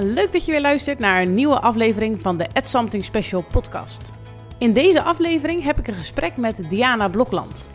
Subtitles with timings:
[0.00, 4.12] Leuk dat je weer luistert naar een nieuwe aflevering van de At Something Special podcast.
[4.58, 7.68] In deze aflevering heb ik een gesprek met Diana Blokland.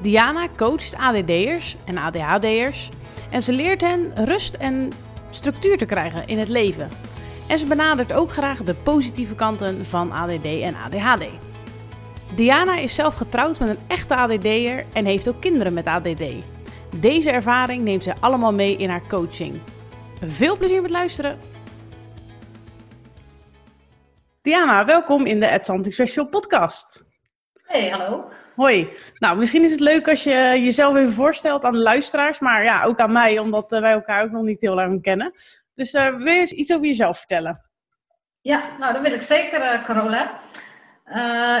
[0.00, 2.88] Diana coacht ADD'ers en ADHD'ers
[3.30, 4.90] en ze leert hen rust en
[5.30, 6.88] structuur te krijgen in het leven.
[7.46, 11.26] En ze benadert ook graag de positieve kanten van ADD en ADHD.
[12.34, 16.24] Diana is zelf getrouwd met een echte ADD'er en heeft ook kinderen met ADD.
[16.96, 19.60] Deze ervaring neemt zij allemaal mee in haar coaching.
[20.26, 21.51] Veel plezier met luisteren!
[24.42, 27.04] Diana, welkom in de Atlantic Special podcast.
[27.62, 28.30] Hey, hallo.
[28.56, 28.88] Hoi.
[29.18, 30.30] Nou, misschien is het leuk als je
[30.62, 34.24] jezelf even voorstelt aan de luisteraars, maar ja, ook aan mij, omdat eh, wij elkaar
[34.24, 35.32] ook nog niet heel lang kennen.
[35.74, 37.70] Dus uh, wil je eens iets over jezelf vertellen?
[38.40, 40.40] Ja, nou, dat wil ik zeker, uh, Carola.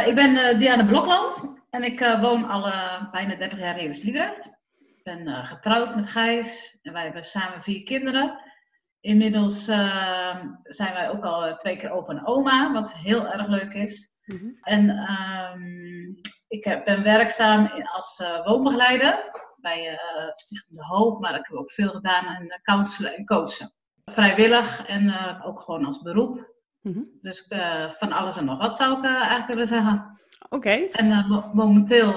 [0.06, 2.72] ik ben Diana Blokland en ik woon al
[3.10, 4.46] bijna 30 jaar in Sliedrecht.
[4.78, 8.51] Ik ben getrouwd met Gijs en wij hebben samen vier kinderen.
[9.02, 13.72] Inmiddels uh, zijn wij ook al twee keer opa en oma, wat heel erg leuk
[13.72, 14.12] is.
[14.24, 14.58] Mm -hmm.
[14.60, 19.98] En um, ik heb, ben werkzaam als uh, woonbegeleider bij uh,
[20.32, 23.72] Stichting De Hoop, maar ik heb ook veel gedaan aan counselen en coachen.
[24.04, 26.50] Vrijwillig en ook gewoon als beroep.
[26.80, 27.08] Mm -hmm.
[27.20, 27.46] Dus
[27.98, 30.20] van alles en nog wat zou ik eigenlijk willen zeggen.
[30.44, 30.56] Oké.
[30.56, 30.88] Okay.
[30.92, 32.12] En momenteel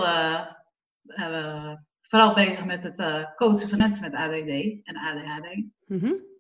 [2.01, 5.55] vooral bezig met het coachen van mensen met ADD en ADHD.
[5.85, 6.33] Mm -hmm.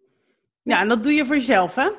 [0.65, 1.89] Ja, en dat doe je voor jezelf, hè?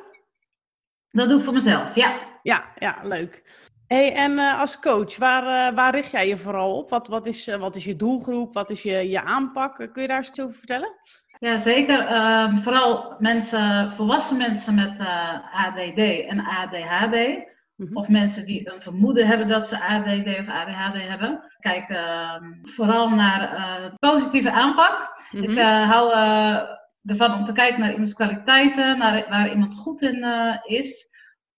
[1.11, 2.19] Dat doe ik voor mezelf, ja.
[2.43, 3.43] Ja, ja leuk.
[3.87, 6.91] Hey, en uh, als coach, waar, uh, waar richt jij je vooral op?
[6.91, 8.55] Wat, wat, is, uh, wat is je doelgroep?
[8.55, 9.77] Wat is je, je aanpak?
[9.93, 10.93] Kun je daar eens iets over vertellen?
[11.39, 11.99] Ja, zeker.
[11.99, 14.99] Ehm, vooral mensen, volwassen mensen met
[15.53, 17.15] ADD en ADHD.
[17.77, 17.97] Mm -hmm.
[17.97, 21.45] Of mensen die een vermoeden hebben dat ze ADD of ADHD hebben.
[21.59, 25.15] Kijk ehm, vooral naar positieve aanpak.
[25.31, 25.51] Mm -hmm.
[25.51, 26.13] Ik hou
[27.07, 31.09] ervan om te kijken naar iemands kwaliteiten, naar waar iemand goed in uh, is.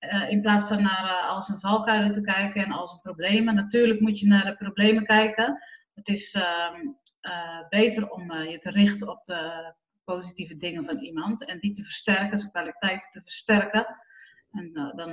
[0.01, 3.55] Uh, in plaats van naar uh, al zijn valkuilen te kijken en al zijn problemen.
[3.55, 5.63] Natuurlijk moet je naar de problemen kijken.
[5.95, 6.87] Het is ehm,
[7.69, 9.73] beter om je te richten op de
[10.05, 13.87] positieve dingen van iemand en die te versterken, zijn kwaliteiten te versterken.
[14.51, 15.13] En dan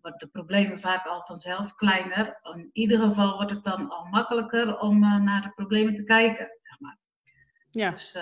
[0.00, 2.38] worden de problemen vaak al vanzelf kleiner.
[2.54, 6.48] In ieder geval wordt het dan al makkelijker om naar de problemen te kijken.
[6.62, 6.98] Zeg maar.
[7.70, 7.90] Ja.
[7.90, 8.16] Dus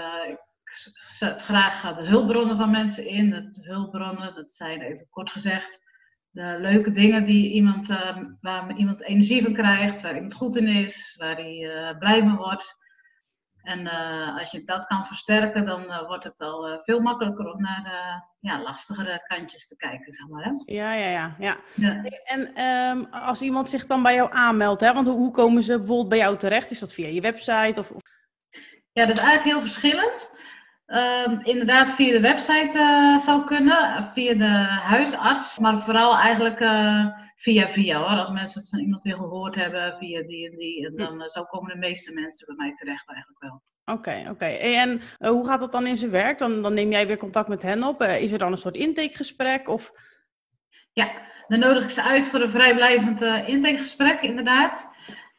[1.07, 3.31] zet graag de hulpbronnen van mensen in.
[3.31, 5.81] De hulpbronnen, dat zijn even kort gezegd
[6.31, 10.69] de leuke dingen die iemand, uh, waar iemand energie van krijgt, waar iemand goed in
[10.69, 12.79] is, waar hij uh, blij van wordt.
[13.63, 17.83] En uh, als je dat kan versterken, dan wordt het al veel makkelijker om naar
[17.83, 20.45] de ja, lastigere kantjes te kijken, zeg maar.
[20.45, 20.51] Hè?
[20.65, 21.37] Ja, ja, ja.
[21.39, 21.57] ja.
[21.75, 22.03] ja.
[22.25, 26.09] En um, als iemand zich dan bij jou aanmeldt, hè, want hoe, komen ze bijvoorbeeld
[26.09, 26.71] bij jou terecht?
[26.71, 27.81] Is dat via je website?
[27.81, 28.03] Of, of...
[28.93, 30.31] Ja, dat is eigenlijk heel verschillend.
[30.93, 37.07] Um, inderdaad, via de website uh, zou kunnen, via de huisarts, maar vooral eigenlijk uh,
[37.37, 38.19] via via hoor.
[38.19, 41.29] Als mensen het van iemand weer gehoord hebben, via die en die, en dan uh,
[41.29, 43.63] zo komen de meeste mensen bij mij terecht eigenlijk wel.
[43.85, 44.31] Oké, okay, oké.
[44.31, 44.59] Okay.
[44.59, 46.39] En hoe gaat dat dan in zijn werk?
[46.39, 48.03] Dan, dan neem jij weer contact met hen op.
[48.03, 49.69] is er dan een soort intakegesprek?
[49.69, 49.93] Of...
[50.93, 51.11] Ja,
[51.49, 54.89] dan nodig ik ze uit voor een vrijblijvend intakegesprek, inderdaad.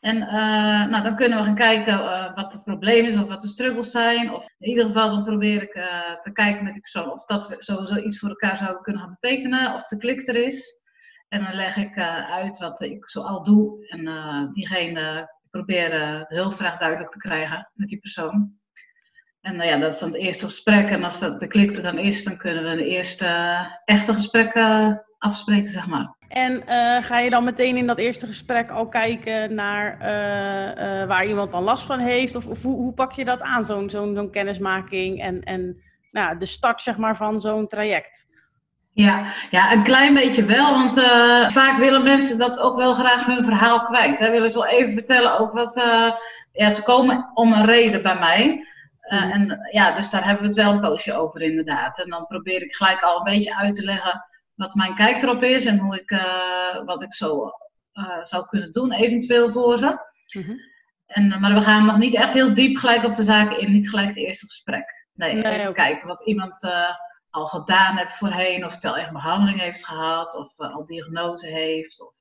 [0.01, 3.41] En uh, nou, dan kunnen we gaan kijken uh, wat het probleem is of wat
[3.41, 4.33] de struggles zijn.
[4.33, 7.55] Of in ieder geval dan probeer ik uh, te kijken met die persoon of dat
[7.57, 9.73] sowieso iets voor elkaar zouden kunnen gaan betekenen.
[9.73, 10.79] Of de klik er is.
[11.27, 11.97] En dan leg ik
[12.29, 13.87] uit wat ik zo al doe.
[13.87, 18.53] En diegene probeer de hulpvraag duidelijk te krijgen met die persoon.
[19.41, 20.89] En ja, dat is dan het eerste gesprek.
[20.89, 24.53] En als dat de klik er dan is, dan kunnen we een eerste echte gesprek
[25.21, 26.15] afspreken, zeg maar.
[26.27, 31.07] En uh, ga je dan meteen in dat eerste gesprek al kijken naar uh, uh,
[31.07, 32.35] waar iemand dan last van heeft?
[32.35, 35.81] Of, of hoe, hoe, pak je dat aan, zo'n zo'n zo'n kennismaking en, en
[36.11, 38.29] nou, de start zeg maar, van zo'n traject?
[38.93, 40.93] Ja, ja, een klein beetje wel, want
[41.53, 44.19] vaak willen mensen dat ook wel graag hun verhaal kwijt.
[44.19, 44.31] Hè.
[44.31, 45.75] Willen ze wel even vertellen ook wat...
[46.51, 48.45] ja, ze komen om een reden bij mij.
[49.09, 49.31] Mm.
[49.31, 51.99] En ja, dus daar hebben we het wel een poosje over inderdaad.
[51.99, 54.25] En dan probeer ik gelijk al een beetje uit te leggen
[54.61, 57.51] wat mijn kijk erop is en hoe ik, uh, wat ik zo
[57.93, 60.09] uh, zou kunnen doen, eventueel voor ze.
[60.37, 60.59] Mm-hmm.
[61.05, 63.89] en, maar we gaan nog niet echt heel diep gelijk op de zaken in, niet
[63.89, 65.07] gelijk het eerste gesprek.
[65.13, 66.67] Nee, nee even kijken wat iemand
[67.29, 72.01] al gedaan heeft voorheen, of het al echt behandeling heeft gehad, of al diagnose heeft,
[72.01, 72.13] of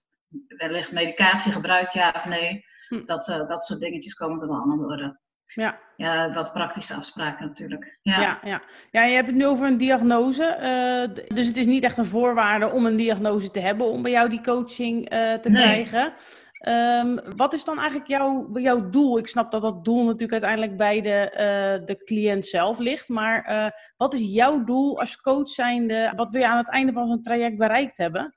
[0.47, 2.65] wellicht medicatie gebruikt, ja of nee.
[2.89, 3.05] Hm.
[3.07, 5.21] Dat, dat soort dingetjes komen er wel aan de orde.
[5.55, 5.79] Ja.
[5.97, 7.99] ja, wat praktische afspraken natuurlijk.
[8.03, 8.63] Ja, ja, ja.
[8.91, 10.57] ja je hebt het nu over een diagnose.
[10.63, 14.11] Uh, dus het is niet echt een voorwaarde om een diagnose te hebben om bij
[14.11, 15.63] jou die coaching uh, te nee.
[15.63, 16.13] krijgen.
[16.53, 19.19] Ehm, wat is dan eigenlijk jouw, jouw doel?
[19.19, 23.09] Ik snap dat dat doel natuurlijk uiteindelijk bij de, uh, de cliënt zelf ligt.
[23.09, 26.13] Maar wat is jouw doel als coach zijnde?
[26.17, 28.35] Wat wil je aan het einde van zo'n traject bereikt hebben?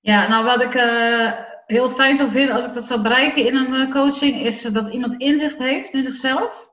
[0.00, 0.74] Ja, nou wat ik
[1.68, 5.20] heel fijn zou vinden als ik dat zou bereiken in een coaching, is dat iemand
[5.20, 6.68] inzicht heeft in zichzelf.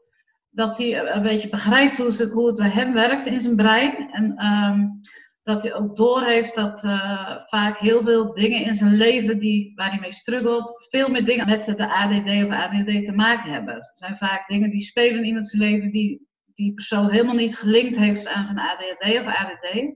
[0.49, 4.11] Dat hij een beetje begrijpt hoe het, hoe het bij hem werkt in zijn brein.
[4.11, 4.99] En um,
[5.43, 9.89] dat hij ook doorheeft dat uh, vaak heel veel dingen in zijn leven die, waar
[9.89, 13.73] hij mee struggelt, veel meer dingen met de ADD of ADD te maken hebben.
[13.73, 17.97] Het zijn vaak dingen die spelen in iemands leven die die persoon helemaal niet gelinkt
[17.97, 19.95] heeft aan zijn ADHD of ADD.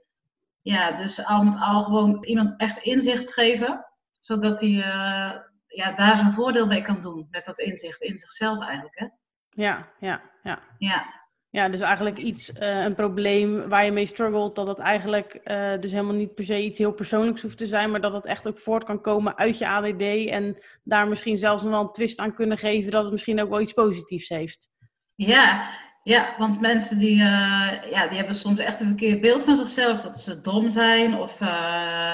[0.62, 3.86] Ja, dus al met al gewoon iemand echt inzicht geven,
[4.30, 5.32] zodat hij uh,
[5.68, 9.00] ja, daar zijn voordeel mee kan doen met dat inzicht in zichzelf eigenlijk.
[9.00, 9.08] Hè?
[9.50, 10.60] Ja, ja, ja.
[10.78, 11.06] Ja,
[11.50, 15.74] ja, dus eigenlijk iets, uh, een probleem waar je mee struggelt, dat het eigenlijk uh,
[15.80, 18.48] dus helemaal niet per se iets heel persoonlijks hoeft te zijn, maar dat het echt
[18.48, 22.20] ook voort kan komen uit je ADD en daar misschien zelfs nog wel een twist
[22.20, 24.70] aan kunnen geven dat het misschien ook wel iets positiefs heeft.
[25.16, 25.70] Ja,
[26.10, 30.02] ja want mensen die, uh, ja, die hebben soms echt een verkeerd beeld van zichzelf,
[30.02, 31.40] dat ze dom zijn of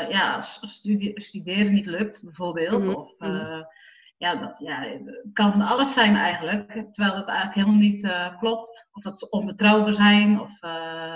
[0.10, 2.84] ja, studie, studeren niet lukt bijvoorbeeld.
[2.84, 2.96] Mm -hmm.
[2.96, 3.14] Of,
[4.18, 8.10] ja, dat, ja, het kan alles zijn eigenlijk, terwijl dat eigenlijk helemaal niet
[8.40, 8.86] klopt.
[8.92, 10.60] Of dat ze onbetrouwbaar zijn, of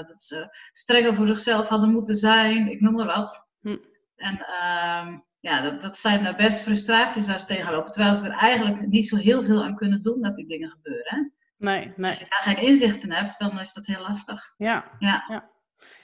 [0.08, 3.48] dat ze strenger voor zichzelf hadden moeten zijn, ik noem maar wat.
[3.62, 3.78] Hm.
[4.16, 8.38] En uh, ja, dat, dat zijn best frustraties waar ze tegenaan lopen, terwijl ze er
[8.38, 11.34] eigenlijk niet zo heel veel aan kunnen doen dat die dingen gebeuren.
[11.60, 12.10] Nee, nee.
[12.10, 14.54] Als je daar geen inzicht in hebt, dan is dat heel lastig.
[14.58, 15.24] Ja, ja.
[15.28, 15.50] ja.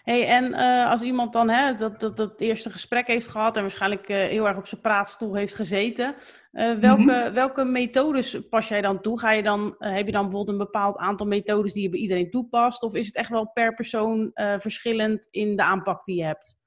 [0.03, 3.61] Hey, en uh, als iemand dan hè, dat, dat, dat eerste gesprek heeft gehad en
[3.61, 6.15] waarschijnlijk uh, heel erg op zijn praatstoel heeft gezeten,
[6.51, 7.33] uh, welke, mm -hmm.
[7.33, 9.19] welke methodes pas jij dan toe?
[9.19, 12.31] Ga je dan, heb je dan bijvoorbeeld een bepaald aantal methodes die je bij iedereen
[12.31, 12.83] toepast?
[12.83, 16.57] Of is het echt wel per persoon verschillend in de aanpak die je hebt?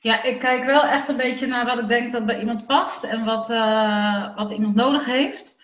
[0.00, 3.04] Ja, ik kijk wel echt een beetje naar wat ik denk dat bij iemand past
[3.04, 3.48] en wat,
[4.36, 5.61] wat iemand nodig heeft.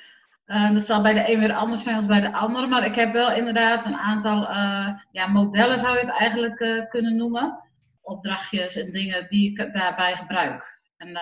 [0.48, 2.68] Uh, dat zal bij de een weer anders zijn dan bij de ander.
[2.68, 6.88] Maar ik heb wel inderdaad een aantal uh, ja, modellen, zou je het eigenlijk uh,
[6.88, 7.62] kunnen noemen.
[8.00, 10.80] Opdrachtjes en dingen die ik daarbij gebruik.
[10.96, 11.12] En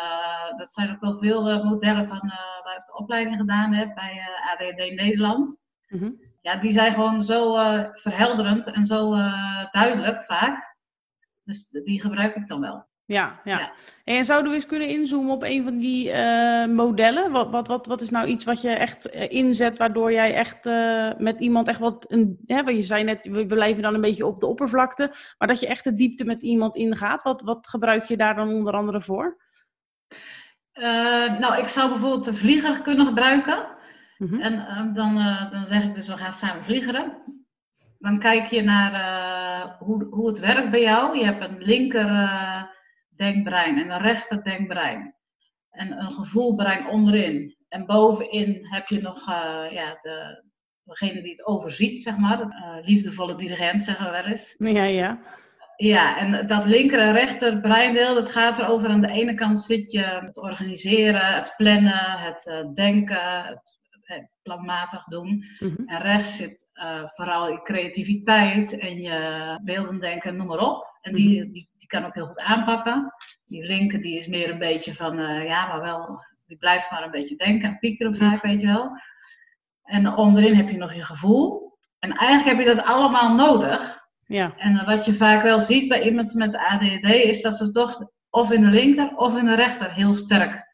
[0.56, 2.32] dat zijn ook wel veel modellen van
[2.64, 4.20] waar ik de opleiding gedaan heb bij
[4.52, 5.60] ADD Nederland.
[5.88, 6.20] Mm -hmm.
[6.40, 7.54] Ja, die zijn gewoon zo
[7.92, 9.14] verhelderend en zo
[9.70, 10.76] duidelijk vaak.
[11.44, 12.86] Dus die gebruik ik dan wel.
[13.06, 13.72] Ja, ja, ja.
[14.04, 17.30] En zouden we eens kunnen inzoomen op een van die uh, modellen?
[17.30, 20.66] Wat, wat, wat, wat is nou iets wat je echt uh, inzet, waardoor jij echt
[20.66, 22.04] uh, met iemand echt wat...
[22.12, 25.48] Een, hè, wat je zei net, we blijven dan een beetje op de oppervlakte, maar
[25.48, 27.22] dat je echt de diepte met iemand ingaat.
[27.22, 29.44] Wat, wat gebruik je daar dan onder andere voor?
[31.38, 33.66] nou, ik zou bijvoorbeeld de vlieger kunnen gebruiken.
[34.18, 34.40] Mm -hmm.
[34.40, 35.14] En dan,
[35.50, 37.16] dan zeg ik dus, we gaan samen vliegeren.
[37.98, 41.18] Dan kijk je naar hoe, hoe het werkt bij jou.
[41.18, 42.06] Je hebt een linker
[43.16, 45.14] denkbrein en een rechter denkbrein.
[45.70, 47.56] En een gevoelbrein onderin.
[47.68, 50.44] En bovenin heb je nog uh, ja, de,
[50.84, 52.36] degene die het overziet, zeg maar.
[52.36, 54.54] De, uh, liefdevolle dirigent, zeggen we wel eens.
[54.58, 55.18] Ja, ja.
[55.76, 58.88] Ja, en dat linker en rechter breindeel, dat gaat erover.
[58.88, 64.28] Aan de ene kant zit je het organiseren, het plannen, het uh, denken, het, het,
[64.42, 65.28] planmatig doen.
[65.28, 65.88] Mm -hmm.
[65.88, 66.68] En rechts zit
[67.14, 70.98] vooral je creativiteit en je beelden denken, noem maar op.
[71.00, 71.52] En die, -hmm.
[71.52, 73.14] die die kan ook heel goed aanpakken.
[73.44, 77.02] Die linker die is meer een beetje van, uh, ja, maar wel, die blijft maar
[77.02, 78.90] een beetje denken en piekeren vaak, weet je wel.
[79.82, 81.78] En onderin heb je nog je gevoel.
[81.98, 84.04] En eigenlijk heb je dat allemaal nodig.
[84.26, 84.54] Ja.
[84.56, 88.52] En wat je vaak wel ziet bij iemand met ADHD is dat ze toch of
[88.52, 90.66] in de linker of in de rechter heel sterk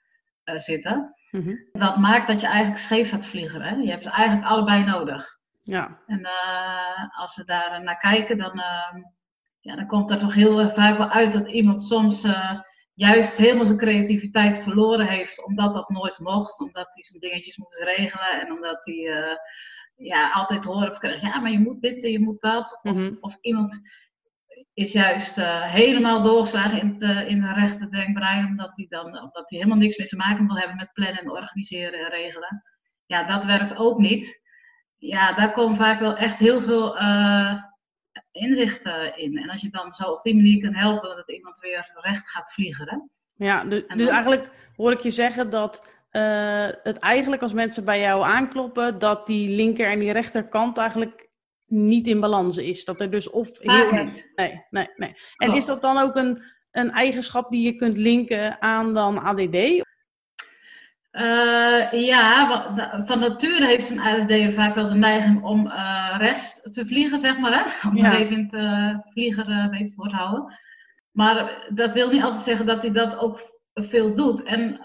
[0.45, 1.15] uh, zitten.
[1.31, 1.69] Mm -hmm.
[1.73, 3.63] Dat maakt dat je eigenlijk scheef gaat vliegen.
[3.63, 3.75] Hè?
[3.75, 5.39] Je hebt ze eigenlijk allebei nodig.
[5.63, 5.99] Ja.
[6.07, 9.03] En uh, als we daar naar kijken, dan, uh,
[9.63, 12.61] ja, dan komt er toch heel vaak wel uit dat iemand soms uh,
[12.95, 17.79] juist helemaal zijn creativiteit verloren heeft, omdat dat nooit mocht, omdat hij zijn dingetjes moest
[17.79, 19.37] regelen en omdat hij uh,
[19.97, 22.81] ja, altijd horen heeft gekregen, ja, maar je moet dit en je moet dat.
[22.83, 23.17] Of, -hmm.
[23.21, 23.81] of iemand
[24.75, 29.51] is juist uh, helemaal doorgeslagen in, het, in de rechte denkbrein, omdat hij dan omdat
[29.51, 32.63] hij helemaal niks meer te maken wil hebben met plannen en organiseren en regelen.
[33.07, 34.41] Ja, dat werkt ook niet.
[34.97, 36.97] Ja, daar komen vaak wel echt heel veel
[38.33, 39.39] inzichten in.
[39.39, 42.53] En als je dan zo op die manier kan helpen dat iemand weer recht gaat
[42.53, 42.89] vliegen.
[42.89, 42.97] Hè?
[43.47, 48.01] Ja, dus, dus eigenlijk hoor ik je zeggen dat uh, het eigenlijk als mensen bij
[48.01, 51.29] jou aankloppen, dat die linker en die rechterkant eigenlijk
[51.67, 52.85] niet in balans is.
[52.85, 53.93] Dat er dus of heel.
[53.93, 55.15] Nee, nee, nee.
[55.37, 59.83] En is dat dan ook een, een eigenschap die je kunt linken aan dan ADD?
[61.13, 62.47] Uh, ja,
[63.07, 67.39] van nature heeft een ADD vaak wel de neiging om uh, rechts te vliegen, zeg
[67.39, 67.65] maar.
[67.65, 67.89] Hè?
[67.89, 68.17] Om ja.
[68.17, 70.59] even uh, vlieger uh, mee voor te houden.
[71.11, 74.43] Maar dat wil niet altijd zeggen dat hij dat ook veel doet.
[74.43, 74.81] En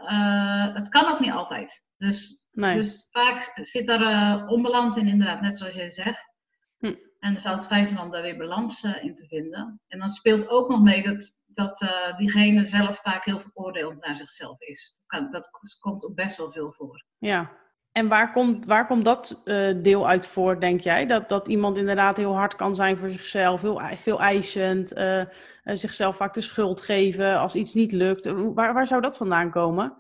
[0.73, 1.83] het kan ook niet altijd.
[1.97, 6.31] Dus, dus vaak zit daar onbalans in, inderdaad, net zoals jij zegt.
[6.77, 6.93] Hm.
[7.19, 9.81] En dan zou het fijn zijn om daar weer balans in te vinden.
[9.87, 11.85] En dan speelt ook nog mee dat, dat
[12.17, 15.01] diegene zelf vaak heel veroordeeld naar zichzelf is.
[15.31, 15.49] Dat,
[15.79, 17.05] komt ook best wel veel voor.
[17.17, 17.51] Ja,
[17.97, 21.05] en waar komt, waar komt dat uh, deel uit voor, denk jij?
[21.05, 25.23] Dat, dat iemand inderdaad heel hard kan zijn voor zichzelf, heel veel eisend, uh,
[25.63, 28.25] zichzelf vaak de schuld geven als iets niet lukt.
[28.53, 29.97] Waar, waar zou dat vandaan komen?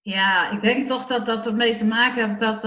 [0.00, 2.62] Ja, ik denk toch dat dat ermee te maken heeft dat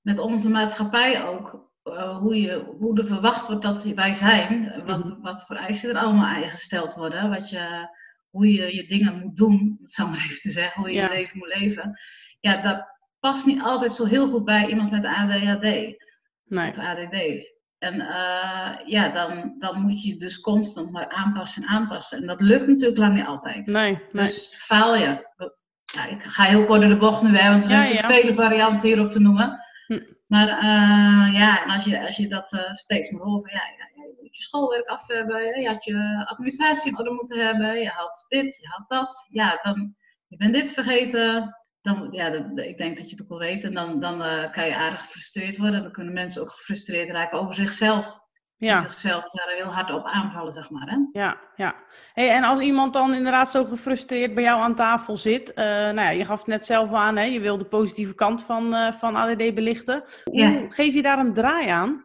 [0.00, 5.20] met onze maatschappij ook, hoe, je, hoe er verwacht wordt dat wij zijn, wat, mhm.
[5.20, 7.88] wat voor eisen er allemaal gesteld worden, wat je,
[8.30, 11.00] hoe je je dingen moet doen, om het zo maar even te zeggen, hoe je
[11.00, 11.98] je leven moet leven.
[12.40, 12.86] Ja, dat,
[13.20, 15.62] past niet altijd zo heel goed bij iemand met ADHD
[16.44, 16.70] nee.
[16.70, 17.16] of ADD.
[17.78, 22.18] En uh, ja, dan, dan moet je dus constant maar aanpassen en aanpassen.
[22.18, 23.66] En dat lukt natuurlijk lang niet altijd.
[23.66, 24.26] Nee, nee.
[24.26, 25.26] Dus faal je.
[25.94, 28.34] Ja, ik ga heel kort door de bocht nu, hè, want er zijn ja, vele
[28.34, 29.58] varianten hierop te noemen.
[30.28, 34.02] Maar uh, ja, en als je, als je dat uh, steeds maar hoort, ja, ja,
[34.02, 37.88] je moet je schoolwerk af hebben, je had je administratie in orde moeten hebben, je
[37.88, 39.26] had dit, je had dat.
[39.28, 39.94] Ja, dan,
[40.26, 43.64] je bent dit vergeten, dan, ja, ik denk dat je het ook wel weet.
[43.64, 45.82] En dan, dan uh, kan je aardig gefrustreerd worden.
[45.82, 48.18] Dan kunnen mensen ook gefrustreerd raken over zichzelf.
[48.58, 48.80] Ja.
[48.80, 50.88] Zichzelf daar heel hard op aanvallen, zeg maar.
[50.88, 51.20] Hè?
[51.20, 51.74] Ja, ja.
[52.12, 55.48] Hey, en als iemand dan inderdaad zo gefrustreerd bij jou aan tafel zit.
[55.50, 57.24] Uh, nou ja, je gaf het net zelf aan, hè?
[57.24, 60.04] je wil de positieve kant van, uh, van ADD belichten.
[60.24, 62.04] Hoe geef je daar een draai aan?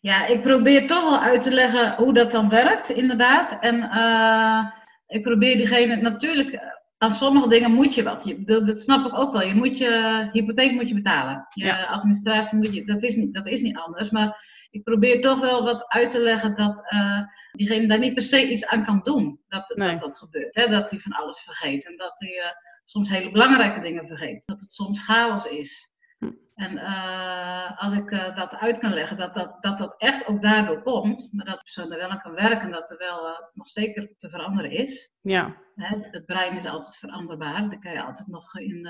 [0.00, 3.56] Ja, ik probeer toch wel uit te leggen hoe dat dan werkt, inderdaad.
[3.60, 3.76] En
[5.06, 6.60] ik probeer diegene natuurlijk
[6.98, 8.24] aan sommige dingen moet je wat.
[8.24, 9.42] Je, dat, snap ik ook wel.
[9.42, 11.46] Je moet je hypotheek moet je betalen.
[11.54, 14.10] Je administratie moet je, dat is, niet, dat is niet anders.
[14.10, 17.20] Maar ik probeer toch wel wat uit te leggen dat uh,
[17.52, 19.40] diegene daar niet per se iets aan kan doen.
[19.48, 20.54] Dat dat, dat gebeurt.
[20.54, 20.68] Hè?
[20.68, 21.86] Dat hij van alles vergeet.
[21.86, 22.44] En dat hij uh,
[22.84, 24.46] soms hele belangrijke dingen vergeet.
[24.46, 25.90] Dat het soms chaos is.
[26.54, 30.82] En uh, als ik dat uit kan leggen, dat dat, dat dat echt ook daardoor
[30.82, 34.14] komt, maar dat de persoon er wel aan kan werken, dat er wel nog zeker
[34.18, 35.12] te veranderen is.
[35.20, 35.56] Ja.
[35.74, 38.88] Hè, het brein is altijd veranderbaar, daar kan je altijd nog in,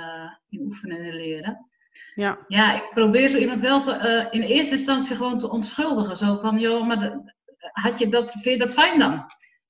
[0.48, 1.70] in oefenen en leren.
[2.14, 2.38] Ja.
[2.48, 6.16] ja, ik probeer zo iemand wel te, in eerste instantie gewoon te onschuldigen.
[6.16, 7.32] Zo van, joh, maar de,
[7.72, 9.24] had je dat, vind je dat fijn dan?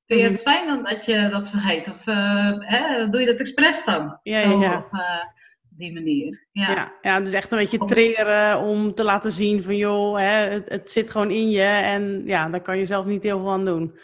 [0.06, 0.50] Vind je het mhm.
[0.50, 1.88] fijn dan dat je dat vergeet?
[1.88, 2.04] Of
[2.66, 4.18] hè, doe je dat expres dan?
[4.22, 4.76] Ja, ja, ja.
[4.76, 5.00] Of,
[5.76, 6.46] die manier.
[6.52, 6.70] Ja.
[6.70, 10.68] Ja, ja, dus echt een beetje trainen om te laten zien van joh, hè, het,
[10.68, 13.64] het, zit gewoon in je en ja, daar kan je zelf niet heel veel aan
[13.64, 13.98] doen.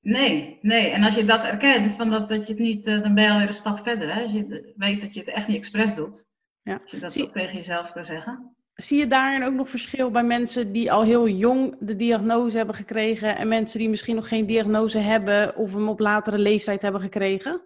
[0.00, 0.90] Nee, nee.
[0.90, 3.30] En als je dat erkent, van dat, dat je het niet, eh, dan ben je
[3.30, 4.14] alweer een stap verder.
[4.14, 4.22] Hè?
[4.22, 6.24] Als je weet dat je het echt niet expres doet.
[6.62, 6.78] Ja.
[6.82, 7.24] Als je dat Zie...
[7.24, 8.56] ook tegen jezelf kan zeggen.
[8.74, 12.74] Zie je daarin ook nog verschil bij mensen die al heel jong de diagnose hebben
[12.74, 17.00] gekregen en mensen die misschien nog geen diagnose hebben of hem op latere leeftijd hebben
[17.00, 17.62] gekregen?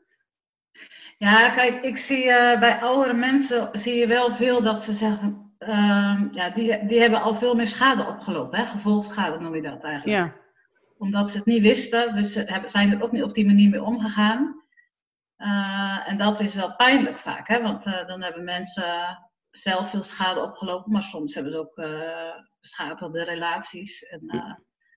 [1.18, 5.54] Ja, kijk, ik zie uh, bij oudere mensen zie je wel veel dat ze zeggen,
[5.58, 8.66] uh, ja, die, die hebben al veel meer schade opgelopen, hè?
[8.66, 10.18] gevolgschade noem je dat eigenlijk.
[10.18, 10.34] Ja.
[10.98, 13.70] Omdat ze het niet wisten, dus ze hebben, zijn er ook niet op die manier
[13.70, 14.62] mee omgegaan.
[15.38, 17.62] Uh, en dat is wel pijnlijk vaak, hè?
[17.62, 19.18] want uh, dan hebben mensen
[19.50, 21.74] zelf veel schade opgelopen, maar soms hebben ze ook
[22.60, 24.22] beschadigde relaties en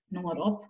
[0.06, 0.68] noem maar op.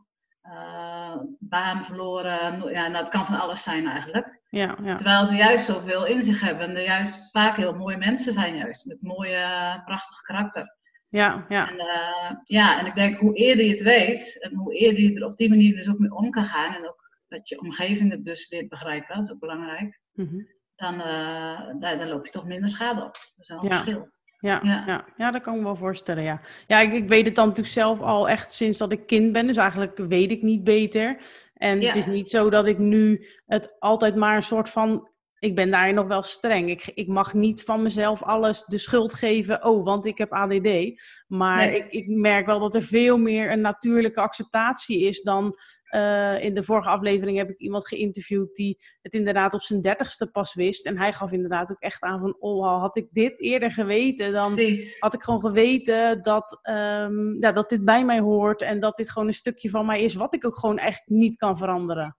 [1.39, 4.41] baan verloren, ja, nou, het kan van alles zijn eigenlijk.
[4.51, 4.95] Ja, ja.
[4.95, 6.77] Terwijl ze juist zoveel in zich hebben.
[6.77, 8.85] En juist vaak heel mooie mensen zijn juist.
[8.85, 10.77] Met mooie, prachtig karakter.
[11.09, 11.69] Ja, ja.
[11.69, 14.39] En, uh, ja, en ik denk hoe eerder je het weet.
[14.41, 16.75] En hoe eerder je er op die manier dus ook mee om kan gaan.
[16.75, 17.00] En ook
[17.31, 19.17] dat je omgeving het dus leert begrijpen.
[19.17, 20.01] Dat is ook belangrijk.
[20.13, 20.49] Mm -hmm.
[20.77, 23.13] dan, uh, dan, dan, loop je toch minder schade op.
[23.13, 23.77] Dat is wel een ja.
[23.77, 24.09] verschil.
[24.39, 24.85] Ja, ja.
[24.87, 25.05] Ja.
[25.17, 26.41] ja, dat kan ik me wel voorstellen, ja.
[26.67, 29.47] Ja, ik, ik, weet het dan natuurlijk zelf al echt sinds dat ik kind ben.
[29.47, 31.23] Dus eigenlijk weet ik niet beter.
[31.55, 35.09] En het is niet zo dat ik nu het altijd maar een soort van.
[35.41, 36.71] Ik ben daar nog wel streng.
[36.71, 39.65] Ik, ik mag niet van mezelf alles de schuld geven.
[39.65, 41.01] Oh, want ik heb ADD.
[41.27, 45.57] Maar ik, ik merk wel dat er veel meer een natuurlijke acceptatie is dan
[45.95, 50.31] uh, in de vorige aflevering heb ik iemand geïnterviewd die het inderdaad op zijn dertigste
[50.31, 50.87] pas wist.
[50.87, 54.59] En hij gaf inderdaad ook echt aan van, oh, had ik dit eerder geweten, dan
[54.99, 59.11] had ik gewoon geweten dat, um, ja, dat dit bij mij hoort en dat dit
[59.11, 62.17] gewoon een stukje van mij is, wat ik ook gewoon echt niet kan veranderen.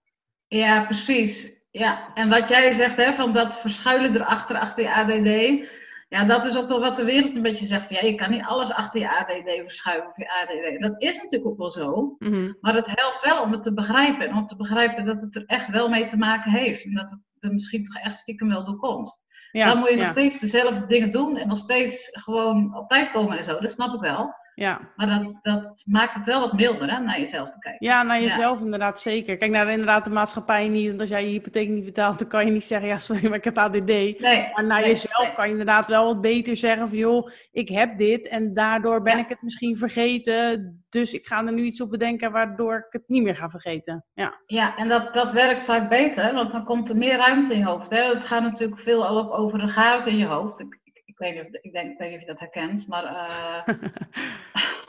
[0.48, 1.61] Ja, precies.
[1.72, 5.70] Ja, en wat jij zegt, hè, van dat verschuilen erachter, achter je ADD
[6.12, 7.88] ja, dat is ook wel wat de wereld een beetje zegt.
[7.88, 10.82] Van, ja, je kan niet alles achter je ADD verschuiven of je ADD.
[10.82, 12.16] Dat is natuurlijk ook wel zo.
[12.20, 12.54] Mhm.
[12.62, 14.28] Maar het helpt wel om het te begrijpen.
[14.28, 16.86] En om te begrijpen dat het er echt wel mee te maken heeft.
[16.86, 19.24] En dat het er misschien toch echt stiekem wel door komt.
[19.52, 21.38] Ja, dan moet je nog steeds dezelfde dingen doen.
[21.38, 23.60] En nog steeds gewoon op tijd komen en zo.
[23.60, 24.34] Dat snap ik wel.
[24.56, 24.80] Ja.
[24.96, 27.88] Maar dat, dat maakt het wel wat milder, hè, naar jezelf te kijken.
[27.88, 29.38] Ja, naar jezelf inderdaad zeker.
[29.38, 30.88] Kijk, naar inderdaad de maatschappij niet.
[30.88, 33.38] Want als jij je hypotheek niet betaalt, dan kan je niet zeggen, ja, sorry, maar
[33.38, 33.86] ik heb ADD.
[33.86, 37.98] Nee, maar naar jezelf kan je inderdaad wel wat beter zeggen van, joh, ik heb
[37.98, 40.76] dit en daardoor ben ik het misschien vergeten.
[40.90, 44.06] Dus ik ga er nu iets op bedenken waardoor ik het niet meer ga vergeten.
[44.14, 47.60] Ja, ja en dat, dat werkt vaak beter, want dan komt er meer ruimte in
[47.60, 47.90] je hoofd.
[47.90, 48.14] Hè?
[48.14, 50.60] Het gaat natuurlijk veel ook over de chaos in je hoofd.
[50.60, 50.80] Ik,
[51.22, 53.04] weet niet of, ik, denk, ik weet niet of je dat herkent, maar...
[53.04, 53.66] Uh...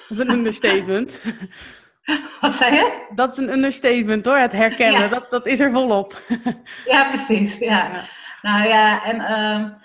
[0.09, 1.23] dat is een understatement.
[2.41, 3.07] Wat zei je?
[3.15, 5.11] Dat is een understatement hoor, het herkennen.
[5.11, 6.23] Dat, dat is er volop.
[6.93, 7.59] ja, precies.
[7.59, 7.69] Ja.
[7.69, 8.09] ja.
[8.43, 9.17] Nou ja, en...
[9.17, 9.81] Uh,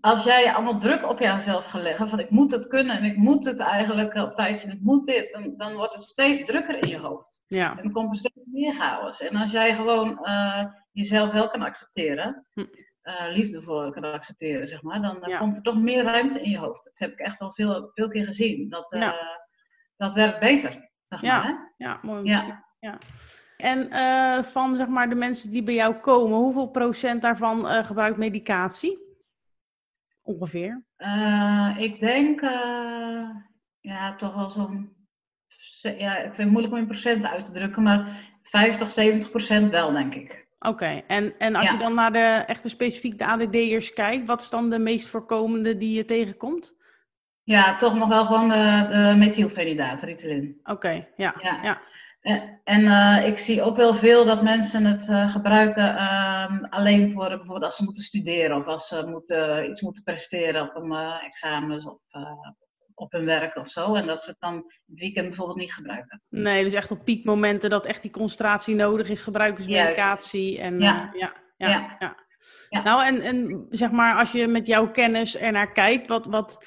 [0.00, 3.16] als jij allemaal druk op jezelf gaat leggen, van ik moet het kunnen en ik
[3.16, 6.82] moet het eigenlijk op tijd zien, ik moet dit, dan, dan wordt het steeds drukker
[6.84, 7.44] in je hoofd.
[7.46, 7.76] Ja.
[7.76, 9.20] En dan komt er steeds meer chaos.
[9.20, 12.64] En als jij gewoon uh, jezelf wel kan accepteren, hm.
[13.02, 16.58] Uh, liefdevol kan accepteren, zeg maar, dan, dan komt er toch meer ruimte in je
[16.58, 16.84] hoofd.
[16.84, 18.68] Dat heb ik echt al veel, veel keer gezien.
[18.68, 19.12] Dat, uh,
[19.96, 20.90] dat werkt beter.
[21.08, 21.42] Zeg ja.
[21.42, 21.84] Maar, hè?
[21.84, 22.24] ja, mooi.
[22.24, 22.64] Ja.
[22.78, 22.98] ja.
[23.56, 23.88] En
[24.44, 29.08] van zeg maar, de mensen die bij jou komen, hoeveel procent daarvan gebruikt medicatie?
[30.22, 30.84] ongeveer?
[31.78, 32.40] Ik denk,
[33.80, 34.96] ja, toch wel zo'n,
[35.80, 39.70] ja, ik vind het moeilijk om in procent uit te drukken, maar 50, 70 procent
[39.70, 40.48] wel, denk ik.
[40.66, 41.72] Oké, en, en als ja.
[41.72, 45.76] je dan naar de echte specifiek de ADD'ers kijkt, wat is dan de meest voorkomende
[45.76, 46.76] die je tegenkomt?
[47.42, 50.60] Ja, toch nog wel gewoon de, de methylfenidaat, Ritalin.
[50.64, 51.58] Oké, ja, ja.
[51.62, 51.80] ja.
[52.20, 57.12] En, en uh, ik zie ook wel veel dat mensen het uh, gebruiken uh, alleen
[57.12, 60.92] voor bijvoorbeeld als ze moeten studeren of als ze moeten, iets moeten presteren op een
[61.24, 62.00] examens of
[63.00, 63.94] op hun werk of zo.
[63.94, 64.54] En dat ze het dan
[64.86, 66.22] het weekend bijvoorbeeld niet gebruiken.
[66.28, 70.60] Nee, dus echt op piekmomenten dat echt die concentratie nodig is, gebruiken ze medicatie.
[70.60, 71.10] En, ja.
[71.12, 71.96] Ja, ja, ja.
[71.98, 72.16] ja,
[72.68, 72.82] ja.
[72.82, 76.64] Nou, en, en zeg maar, als je met jouw kennis ernaar kijkt, wat, wat,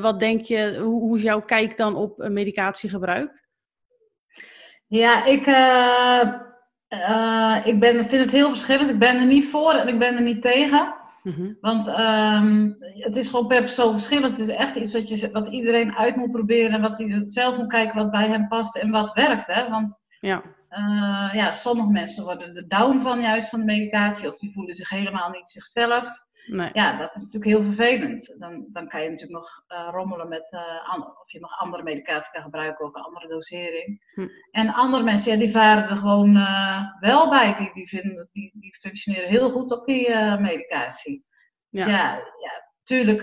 [0.00, 3.48] wat denk je, hoe, hoe is jouw kijk dan op medicatiegebruik?
[4.86, 6.34] Ja, ik, uh,
[7.64, 8.90] ik ben, vind het heel verschillend.
[8.90, 10.99] Ik ben er niet voor en ik ben er niet tegen.
[11.22, 11.56] Mm-hmm.
[11.60, 14.38] Want um, het is gewoon per persoon verschillend.
[14.38, 16.72] Het is echt iets wat, je, wat iedereen uit moet proberen.
[16.72, 19.46] En wat hij zelf moet kijken wat bij hem past en wat werkt.
[19.46, 19.68] Hè?
[19.68, 20.42] Want ja.
[20.70, 24.28] Uh, ja, sommige mensen worden er down van juist van de medicatie.
[24.28, 26.04] Of die voelen zich helemaal niet zichzelf.
[26.50, 26.70] Nee.
[26.72, 28.34] Ja, dat is natuurlijk heel vervelend.
[28.38, 32.32] Dan, dan kan je natuurlijk nog uh, rommelen met uh, of je nog andere medicatie
[32.32, 34.12] kan gebruiken of een andere dosering.
[34.14, 34.28] Hm.
[34.50, 37.56] En andere mensen, ja, die varen er gewoon uh, wel bij.
[37.58, 41.24] Die, die, vinden, die, die functioneren heel goed op die medicatie.
[41.68, 41.84] Ja.
[41.84, 43.22] Dus ja, ja, tuurlijk,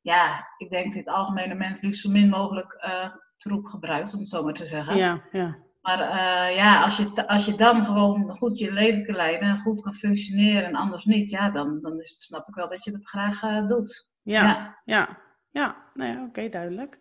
[0.00, 2.88] ja, ik denk dat het algemene mens liefst zo min mogelijk
[3.36, 4.96] troep gebruikt, om het zo maar te zeggen.
[4.96, 5.56] Ja, ja.
[5.86, 9.58] Maar uh, ja, als je, als je dan gewoon goed je leven kan leiden en
[9.58, 12.84] goed kan functioneren en anders niet, ja, dan, dan is het, snap ik wel dat
[12.84, 14.08] je dat graag uh, doet.
[14.22, 15.18] Ja, ja, ja.
[15.50, 15.76] ja.
[15.94, 16.98] Nou ja, oké, duidelijk.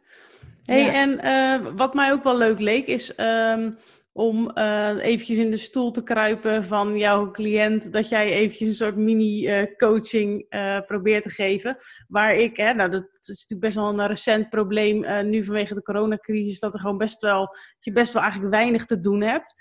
[0.65, 0.91] hey, ja.
[0.91, 3.77] en uh, wat mij ook wel leuk leek is um,
[4.17, 8.73] om uh, eventjes in de stoel te kruipen van jouw cliënt, dat jij eventjes een
[8.73, 11.77] soort mini-coaching uh, uh, probeert te geven.
[12.07, 15.81] Waar ik, hè, nou, dat is natuurlijk best wel een recent probleem nu vanwege de
[15.81, 19.55] coronacrisis, dat er gewoon best wel, dat je best wel eigenlijk weinig te doen hebt.